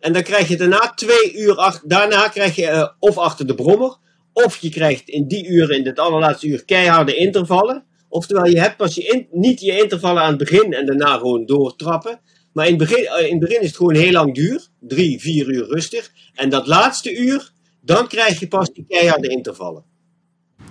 [0.00, 3.54] En dan krijg je daarna twee uur, ach- daarna krijg je eh, of achter de
[3.54, 3.96] brommer.
[4.32, 7.84] Of je krijgt in die uren, in het allerlaatste uur, keiharde intervallen.
[8.08, 11.46] Oftewel, je hebt pas je in- niet je intervallen aan het begin en daarna gewoon
[11.46, 12.20] doortrappen.
[12.52, 14.66] Maar in het, begin, eh, in het begin is het gewoon heel lang duur.
[14.80, 16.10] Drie, vier uur rustig.
[16.34, 19.84] En dat laatste uur, dan krijg je pas die keiharde intervallen.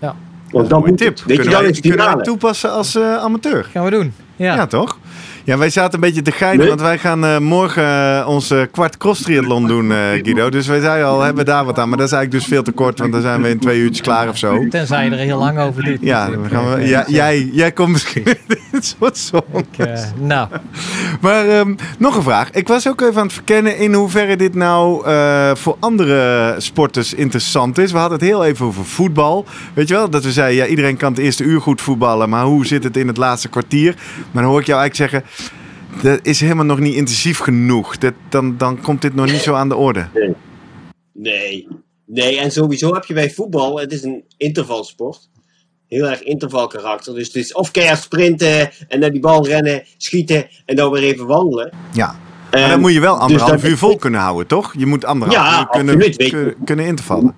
[0.01, 0.15] Ja.
[0.51, 1.17] Want dan moet tip.
[1.17, 2.23] het, weet je, kunnen dan wij, is het kunnen wij finale.
[2.29, 3.63] toepassen als eh, amateur.
[3.63, 4.13] Gaan we doen.
[4.35, 4.55] Ja.
[4.55, 4.99] Ja, toch?
[5.43, 6.67] Ja, wij zaten een beetje te geinen, Nee.
[6.67, 7.83] want wij gaan eh, morgen
[8.19, 10.49] eh, onze kwart cross triathlon doen, eh, Guido.
[10.49, 11.89] Dus wij zeiden al, hebben we daar wat aan?
[11.89, 14.01] Maar dat is eigenlijk dus veel te kort, want dan zijn we in twee uurtjes
[14.01, 14.67] klaar of zo.
[14.67, 15.97] Tenzij je er heel lang over doet.
[16.01, 18.37] Ja, dan gaan we, ja jij, jij komt misschien in
[18.71, 19.65] dit soort song.
[19.77, 20.47] eh, nou,
[21.21, 22.51] Maar ehm, nog een vraag.
[22.51, 27.13] Ik was ook even aan het verkennen in hoeverre dit nou eh, voor andere sporters
[27.13, 27.91] interessant is.
[27.91, 29.45] We hadden het heel even over voetbal.
[29.73, 32.29] Weet je wel, dat we zeiden, ja, iedereen kan het eerste uur goed voetballen.
[32.29, 33.95] Maar hoe zit het in het laatste kwartier?
[34.31, 35.38] Maar dan hoor ik jou eigenlijk zeggen,
[36.01, 37.97] dat is helemaal nog niet intensief genoeg.
[37.97, 40.07] Dat, dan, dan komt dit nog niet zo aan de orde.
[41.13, 41.67] Nee.
[42.05, 45.29] Nee, en sowieso heb je bij voetbal, het is een intervalsport.
[45.87, 47.13] Heel erg intervalkarakter.
[47.13, 51.03] Dus het is of keihard sprinten en naar die bal rennen, schieten en dan weer
[51.03, 51.71] even wandelen.
[51.93, 52.05] Ja.
[52.51, 54.73] Maar Ehm, dan moet je wel anderhalf dat- uur vol kunnen houden, toch?
[54.77, 57.35] Je moet anderhalf Ja, uur kunnen, kunnen, kunnen intervallen.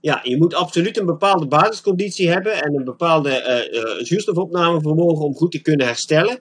[0.00, 5.34] Ja, je moet absoluut een bepaalde basisconditie hebben en een bepaalde eh, eh, zuurstofopnamevermogen om
[5.34, 6.38] goed te kunnen herstellen.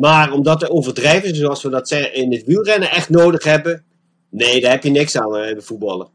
[0.00, 3.82] Maar om dat te overdrijven, zoals we dat zeggen, in het wielrennen echt nodig hebben,
[4.30, 6.08] nee, daar heb je niks aan eh, bij voetballen.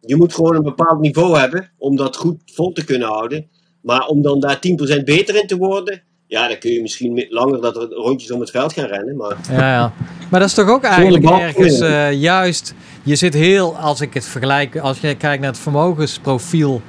[0.00, 3.46] Je moet gewoon een bepaald niveau hebben om dat goed vol te kunnen houden.
[3.80, 4.58] Maar om dan daar
[5.00, 8.30] 10% beter in te worden, Ja, dan kun je misschien mi- langer dat er rondjes
[8.30, 9.16] om het veld gaan rennen.
[9.16, 9.92] Maar Ja, ja.
[10.30, 12.74] Maar dat is toch ook eigenlijk ergens eh, juist.
[13.02, 16.82] Je zit heel, als ik het vergelijk, als je kijkt naar het vermogensprofiel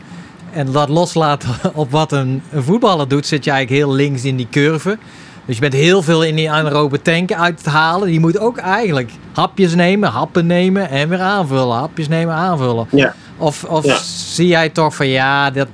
[0.54, 4.36] en dat loslaten op wat een, een voetballer doet, zit je eigenlijk heel links in
[4.36, 4.98] die curve.
[5.46, 8.08] Dus je bent heel veel in die anaerobe tanken uit het halen.
[8.08, 11.78] Die moet ook eigenlijk hapjes nemen, happen nemen en weer aanvullen.
[11.78, 12.88] Hapjes nemen, aanvullen.
[12.92, 13.98] ja, Of, of Ja.
[14.04, 15.68] zie jij toch van ja, dat,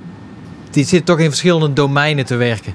[0.70, 2.74] die zit toch in verschillende domeinen te werken.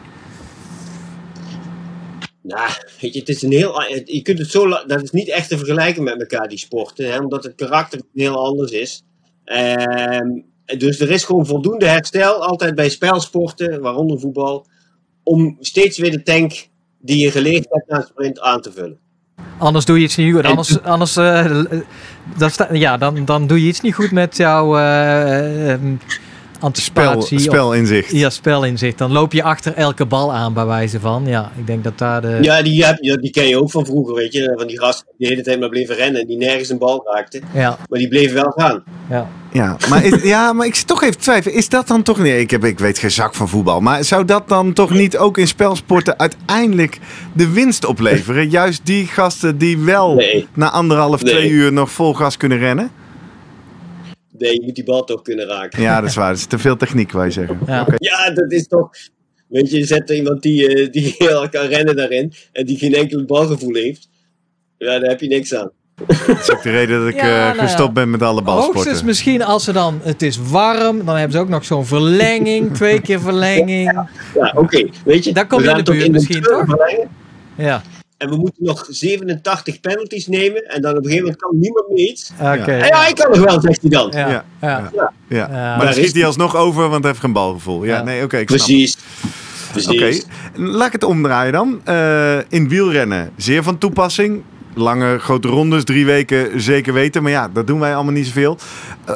[2.41, 2.69] nou,
[3.01, 3.81] weet je, het is een heel.
[4.05, 4.69] Je kunt het zo.
[4.69, 7.11] Dat is niet echt te vergelijken met elkaar, die sporten.
[7.11, 9.03] Hè, omdat het karakter heel anders is.
[9.45, 10.27] Ehm,
[10.77, 14.65] dus er is gewoon voldoende herstel, altijd bij spelsporten, waaronder voetbal.
[15.23, 16.67] Om steeds weer de tank
[17.05, 18.97] die je geleegd hebt na sprint aan te vullen.
[19.57, 20.43] Anders doe je iets niet goed.
[20.43, 21.81] En- Anders, anders eh, eh,
[22.37, 25.73] dan, sta, ja, dan, dan doe je iets niet goed met jouw eh,
[26.73, 27.37] ehm, Spel, anticipatie.
[27.49, 28.11] of- spelinzicht.
[28.11, 28.97] ja, spelinzicht.
[28.97, 31.23] Dan loop je achter elke bal aan, bij wijze van.
[31.25, 32.37] Ja, ik denk dat daar de...
[32.41, 34.53] Ja, die, heb, die ken je ook van vroeger, weet je.
[34.57, 37.01] Van die gasten die de hele tijd maar bleven rennen en die nergens een bal
[37.13, 37.41] raakten.
[37.53, 38.83] Ja, Maar die bleven wel gaan.
[39.09, 39.29] ja.
[39.51, 41.57] Ja, maar, is, ja, maar ik zit toch even twijfelen.
[41.57, 42.33] Is dat dan toch niet...
[42.33, 43.79] Ik, heb, ik weet geen zak van voetbal.
[43.81, 46.99] Maar zou dat dan toch niet ook in spelsporten uiteindelijk
[47.33, 48.49] de winst opleveren?
[48.49, 50.47] Juist die gasten die wel Nee.
[50.53, 51.33] na anderhalf, Nee.
[51.33, 52.91] twee uur nog vol gas kunnen rennen?
[54.37, 55.81] Nee, je moet die bal toch kunnen raken.
[55.81, 56.29] Ja, dat is waar.
[56.29, 57.59] Dat is te veel techniek, wij zeggen.
[57.65, 58.31] Ja.
[58.33, 58.89] Dat is toch.
[59.47, 62.77] Weet je, je zet er iemand die, eh, die heel kan rennen daarin en die
[62.77, 64.09] geen enkel balgevoel heeft.
[64.77, 65.71] Ja, daar heb je niks aan.
[66.27, 68.73] Dat is ook de reden dat ik Ja, eh, nou gestopt ben met alle Hoogstens
[68.73, 69.05] balsporten.
[69.05, 69.99] misschien als ze dan...
[70.03, 72.73] Het is warm, dan hebben ze ook nog zo'n verlenging.
[72.73, 74.07] Twee keer verlenging.
[74.33, 74.89] Ja, oké.
[75.05, 76.65] Weet je, Daar kom je in de buurt misschien, toch?
[77.57, 77.81] Ja,
[78.17, 80.63] En we moeten nog 87 penalties nemen.
[80.63, 82.31] En dan op een gegeven moment kan niemand meer iets.
[82.39, 82.75] oké.
[82.75, 84.11] Ja, ik kan nog wel, zegt hij dan.
[84.11, 84.69] Ja, Ja, ja.
[84.69, 84.91] ja.
[84.93, 85.11] Ja.
[85.27, 85.47] Ja.
[85.75, 87.83] Maar dan schiet is- hij alsnog over, want hij heeft geen balgevoel.
[87.83, 88.03] Ja, Ja.
[88.03, 88.59] nee, oké, ik snap.
[88.59, 88.97] Precies.
[89.71, 90.23] Precies.
[90.23, 91.81] Oké, laat ik het omdraaien dan.
[91.83, 94.43] Eh, in wielrennen, zeer van toepassing.
[94.77, 97.23] Lange, grote rondes, drie weken zeker weten.
[97.23, 98.57] Maar ja, dat doen wij allemaal niet zoveel.
[99.05, 99.15] Eh,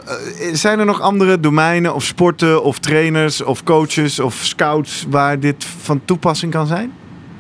[0.54, 5.66] zijn er nog andere domeinen of sporten of trainers of coaches of scouts waar dit
[5.82, 6.94] van toepassing kan zijn?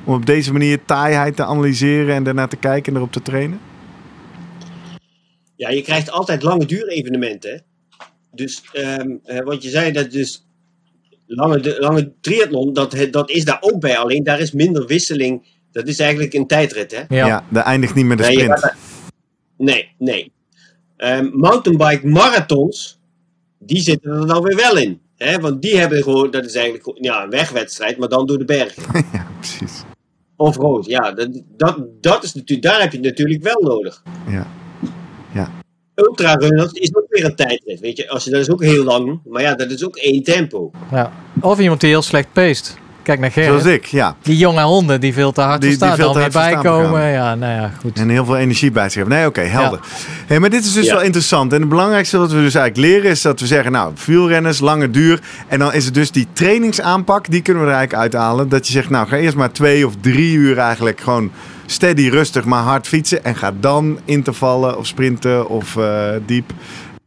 [0.09, 3.59] Om op deze manier taaiheid te analyseren en daarna te kijken en erop te trainen?
[5.55, 7.51] Ja, je krijgt altijd lange duurevenementen.
[7.51, 7.57] hè.
[8.31, 10.45] Dus ehm, eh, wat je zei, dat dus
[11.25, 13.97] lange, lange triathlon, dat, dat is daar ook bij.
[13.97, 15.47] Alleen daar is minder wisseling.
[15.71, 17.15] Dat is eigenlijk een tijdrit, hè?
[17.15, 17.27] Ja.
[17.27, 18.73] Ja, dat eindigt niet met je sprint.
[19.57, 20.31] Nee, nee.
[20.97, 22.99] Ehm, mountainbike marathons,
[23.59, 25.01] die zitten er dan weer wel in.
[25.17, 25.39] Hè?
[25.39, 28.83] Want die hebben gewoon, dat is eigenlijk ja, een wegwedstrijd, maar dan door de bergen.
[29.13, 29.83] Ja, precies.
[30.39, 31.11] Off-road, ja.
[31.11, 34.03] Dat, dat, dat is natuurlijk, daar heb je het natuurlijk wel nodig.
[34.27, 34.47] Ja.
[35.33, 35.51] Ja.
[35.95, 38.09] Ultrarunners is ook weer een tijdrit, weet je.
[38.09, 40.71] Als je, dat is ook heel lang, maar ja, dat is ook één tempo.
[40.91, 41.13] Ja.
[41.41, 42.77] Of iemand die heel slecht peest.
[43.09, 43.49] Kijk naar Gerrit.
[43.61, 44.15] Zoals ik, ja.
[44.21, 47.07] Die jonge honden die veel te hard Die- die staan, veel te weer hard bijkomen.
[47.11, 47.97] Ja, nou ja, goed.
[47.97, 49.17] En heel veel energie bij zich hebben.
[49.17, 49.79] Nee, oké, helder.
[50.27, 50.93] Hey, maar dit is dus Ja.
[50.93, 51.53] wel interessant.
[51.53, 54.89] En het belangrijkste wat we dus eigenlijk leren is dat we zeggen, nou, wielrenners, lange
[54.91, 55.19] duur.
[55.47, 58.49] En dan is het dus die trainingsaanpak, die kunnen we er eigenlijk uithalen.
[58.49, 61.31] Dat je zegt, nou, ga eerst maar twee of drie uur eigenlijk gewoon
[61.65, 63.23] steady, rustig, maar hard fietsen.
[63.23, 66.51] En ga dan intervallen of sprinten of eh, diep.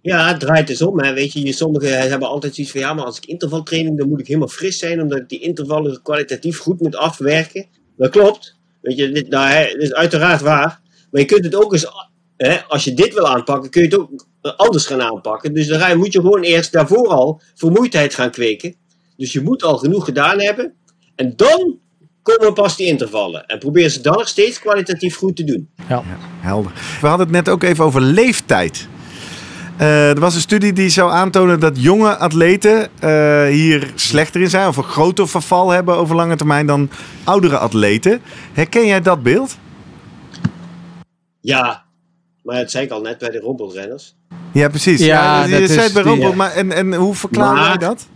[0.03, 1.00] Ja, het draait dus om.
[1.00, 1.12] Hè.
[1.12, 4.20] Weet je, je, sommigen hebben altijd zoiets van ja, maar als ik intervaltraining, dan moet
[4.20, 7.66] ik helemaal fris zijn, omdat ik die intervallen kwalitatief goed moet afwerken.
[7.96, 8.57] Dat klopt.
[8.80, 10.80] Weet je, dit, nou, hè, dit is uiteraard waar.
[11.11, 11.86] Maar je kunt het ook eens,
[12.36, 14.26] hè, als je dit wil aanpakken, kun je het ook
[14.57, 15.55] anders gaan aanpakken.
[15.55, 18.74] Dus dan je- moet je gewoon eerst daarvoor al vermoeidheid gaan kweken.
[19.16, 20.74] Dus je moet al genoeg gedaan hebben.
[21.14, 21.78] En dan
[22.22, 23.46] komen pas die intervallen.
[23.46, 25.68] En probeer ze dan nog steeds kwalitatief goed te doen.
[26.40, 26.72] Helder.
[27.00, 28.88] We hadden het net ook even over leeftijd.
[29.83, 34.51] Eh, er was een studie die zou aantonen dat jonge atleten eh, hier slechter in
[34.51, 36.91] zijn of een groter verval hebben over lange termijn dan
[37.24, 38.20] oudere atleten.
[38.53, 39.57] Herken jij dat beeld?
[41.41, 41.83] Ja,
[42.43, 44.14] maar dat zei ik al net bij de rompelrenners.
[44.53, 45.01] Ja, precies.
[45.01, 48.07] Ja, je zei het bij Rompel, maar en, en hoe verklaar Maar- jij dat?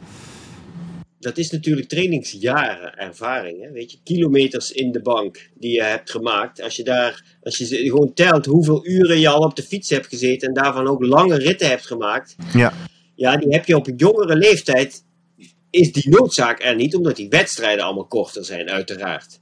[1.19, 3.62] Dat is natuurlijk trainingsjaren ervaring.
[3.62, 3.71] Hè?
[3.71, 6.62] Weet je, kilometers in de bank die je hebt gemaakt.
[6.62, 10.07] Als je daar, als je gewoon telt hoeveel uren je al op de fiets hebt
[10.07, 12.37] gezeten en daarvan ook lange ritten hebt gemaakt.
[12.53, 12.73] Ja.
[13.14, 15.05] Ja, die heb je op een jongere leeftijd.
[15.71, 19.39] Is die noodzaak er niet, omdat die wedstrijden allemaal korter zijn, uiteraard.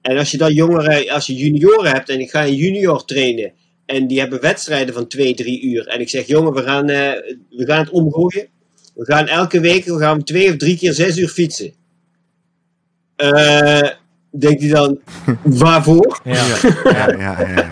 [0.00, 3.52] En als je dan jongeren, als je junioren hebt en ik ga een junior trainen.
[3.86, 5.86] En die hebben wedstrijden van 2, 3 uur.
[5.86, 7.12] En ik zeg, jongen, we gaan, eh,
[7.50, 8.48] we gaan het omgooien.
[8.94, 11.72] We gaan elke week we gaan twee of drie keer zes uur fietsen.
[13.16, 13.90] Eh
[14.30, 15.00] denkt hij dan,
[15.64, 16.20] waarvoor?
[16.24, 16.46] Ja.
[16.84, 17.70] Ja, ja, ja,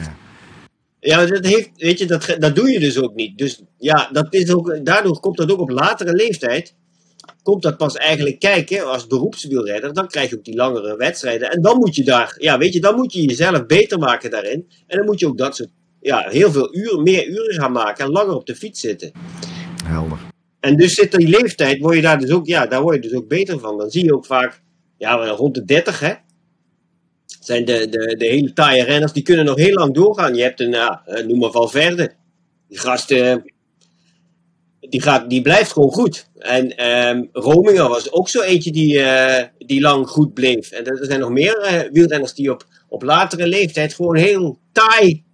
[1.00, 1.26] ja.
[1.26, 3.38] Dat, heeft, weet je, dat, dat doe je dus ook niet.
[3.38, 6.74] Dus ja, dat is ook, daardoor komt dat ook op latere leeftijd.
[7.42, 9.92] komt dat pas eigenlijk kijken als beroepswielrenner.
[9.92, 11.50] Dan krijg je ook die langere wedstrijden.
[11.50, 14.66] En dan moet je daar, ja, weet je, dan moet je jezelf beter maken daarin.
[14.86, 18.04] En dan moet je ook dat soort, ja, heel veel uren, meer uren gaan maken
[18.04, 19.12] en langer op de fiets zitten.
[19.84, 20.18] Helder.
[20.61, 23.18] En dus zit die leeftijd, word je daar dus ook, ja, daar word je dus
[23.18, 23.78] ook beter van.
[23.78, 24.62] Dan zie je ook vaak,
[24.96, 26.12] ja, rond de 30, hè.
[27.40, 30.34] Zijn de, de, de hele taaie renners, die kunnen nog heel lang doorgaan.
[30.34, 32.12] Je hebt een, ja, eh, noem maar Valverde.
[32.68, 33.34] Die gast, eh,
[34.80, 36.28] die, gaat, die blijft gewoon goed.
[36.38, 40.70] En ehm Rominger was ook zo eentje die, eh, die lang goed bleef.
[40.70, 45.24] En er zijn nog meer eh, wielrenners die op, op latere leeftijd gewoon heel taai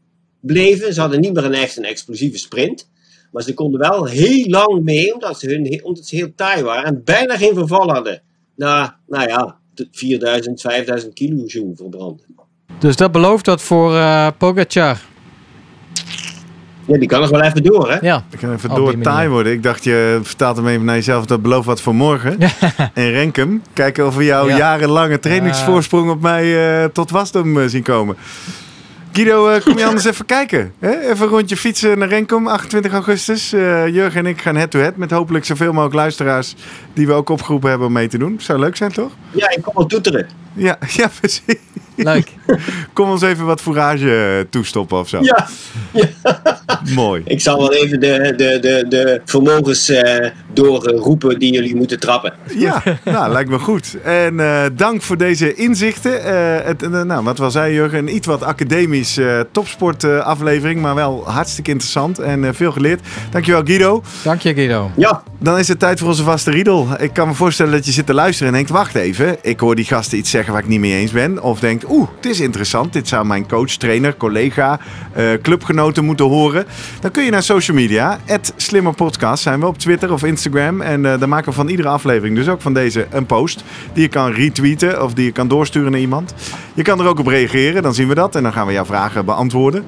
[0.40, 0.94] bleven.
[0.94, 2.88] Ze hadden niet meer een echt een explosieve sprint.
[3.34, 6.84] Maar ze konden wel heel lang mee, omdat ze, hun, omdat ze heel taai waren.
[6.84, 8.22] En bijna geen verval hadden.
[8.56, 9.56] Na, nou ja,
[9.92, 12.26] 4000, 5000 kilojoule verbranden.
[12.78, 15.00] Dus dat belooft dat voor eh Pogacar.
[16.86, 17.98] Ja, die kan nog wel even door, hè?
[18.00, 18.24] Ja.
[18.30, 19.52] Ik kan even door taai worden.
[19.52, 21.26] Ik dacht, je vertaalt hem even naar jezelf.
[21.26, 22.38] Dat belooft wat voor morgen.
[22.94, 24.56] En Renkum, kijken of we jouw Ja.
[24.56, 28.16] jarenlange trainingsvoorsprong op mij eh, tot wasdom eh, zien komen.
[29.14, 30.72] Guido, eh, kom je anders even kijken?
[30.78, 31.00] Hè?
[31.00, 33.52] Even een rondje fietsen naar Renkum, 28 augustus.
[33.52, 36.54] Eh, Jurgen en ik gaan head-to-head met hopelijk zoveel mogelijk luisteraars
[36.92, 38.36] die we ook opgeroepen hebben om mee te doen.
[38.40, 39.12] Zou leuk zijn, toch?
[39.30, 40.28] Ja, ik kom wel toeteren.
[40.54, 41.56] Ja, ja precies.
[41.96, 42.28] Leuk.
[42.92, 45.18] Kom ons even wat fourage eh, toestoppen of zo.
[45.22, 45.48] Ja,
[46.94, 47.22] Mooi.
[47.24, 52.32] ik zal wel even de, de, de, de vermogens eh, doorroepen die jullie moeten trappen.
[52.54, 53.96] Ja, nou, lijkt me goed.
[54.02, 56.24] En eh, dank voor deze inzichten.
[56.24, 60.80] Eh, het, nou, wat wel zei Jurgen, een iets wat academisch eh topsport eh, aflevering,
[60.80, 63.00] maar wel hartstikke interessant en eh, veel geleerd.
[63.30, 64.02] Dankjewel Guido.
[64.22, 64.90] Dank je, Guido.
[64.96, 66.88] Ja, Dan is het tijd voor onze vaste riedel.
[66.98, 69.74] Ik kan me voorstellen dat je zit te luisteren en denkt, wacht even, ik hoor
[69.74, 71.42] die gasten iets zeggen waar ik niet mee eens ben.
[71.42, 74.80] Of denkt, oeh, dit is interessant, dit zou mijn coach, trainer, collega,
[75.12, 76.66] eh, clubgenoten moeten horen.
[77.00, 78.18] Dan kun je naar social media,
[78.56, 80.80] @slimmerpodcast zijn we op Twitter of Instagram.
[80.80, 84.02] En eh dan maken we van iedere aflevering, dus ook van deze, een post die
[84.02, 86.34] je kan retweeten of die je kan doorsturen naar iemand.
[86.74, 88.84] Je kan er ook op reageren, dan zien we dat en dan gaan we jouw
[88.84, 89.84] vragen beantwoorden.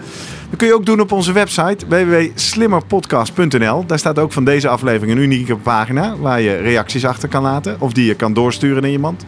[0.50, 3.86] Dat kun je ook doen op onze website www.slimmerpodcast.nl.
[3.86, 7.76] Daar staat ook van deze aflevering een unieke pagina waar je reacties achter kan laten
[7.80, 9.24] of die je kan doorsturen naar iemand.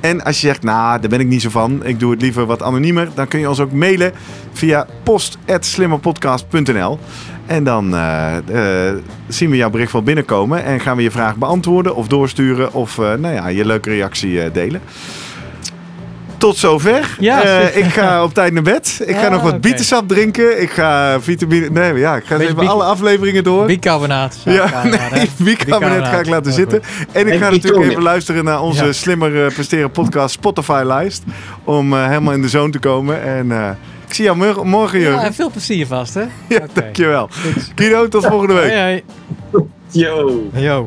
[0.00, 2.46] En als je zegt, nou, daar ben ik niet zo van, ik doe het liever
[2.46, 4.12] wat anoniemer, dan kun je ons ook mailen
[4.52, 6.98] via post.slimmerpodcast.nl.
[7.46, 8.36] En dan eh,
[8.88, 8.96] eh,
[9.28, 12.98] zien we jouw bericht wel binnenkomen en gaan we je vraag beantwoorden of doorsturen of
[12.98, 14.80] eh, nou ja, je leuke reactie delen.
[16.38, 17.16] Tot zover.
[17.20, 19.00] Ja, Eh, ik ga op tijd naar bed.
[19.06, 20.62] Ik ga nog wat bietensap drinken.
[20.62, 21.70] Ik ga vitamine...
[21.70, 23.66] Nee, ja, ik ga even alle afleveringen door.
[23.66, 24.36] Bicarbonaat.
[24.44, 24.98] Ja, nee,
[26.02, 26.82] ga ik laten zitten.
[27.12, 28.92] En ik En ga natuurlijk even luisteren naar onze Ja.
[28.92, 31.22] slimmer eh, presteren podcast Spotify-lijst.
[31.64, 33.22] Om eh, helemaal in de zone te komen.
[33.22, 33.68] En eh,
[34.08, 35.24] ik zie jou morgen, morgen Jurgen.
[35.24, 36.20] Ja, veel plezier vast, hè?
[36.48, 36.66] Ja, Oké.
[36.72, 37.28] dankjewel.
[37.42, 37.72] Goed.
[37.74, 38.70] Guido, tot volgende week.
[38.72, 39.02] Hoi,
[39.50, 39.64] hoi.
[39.90, 40.42] yo.
[40.54, 40.86] Yo.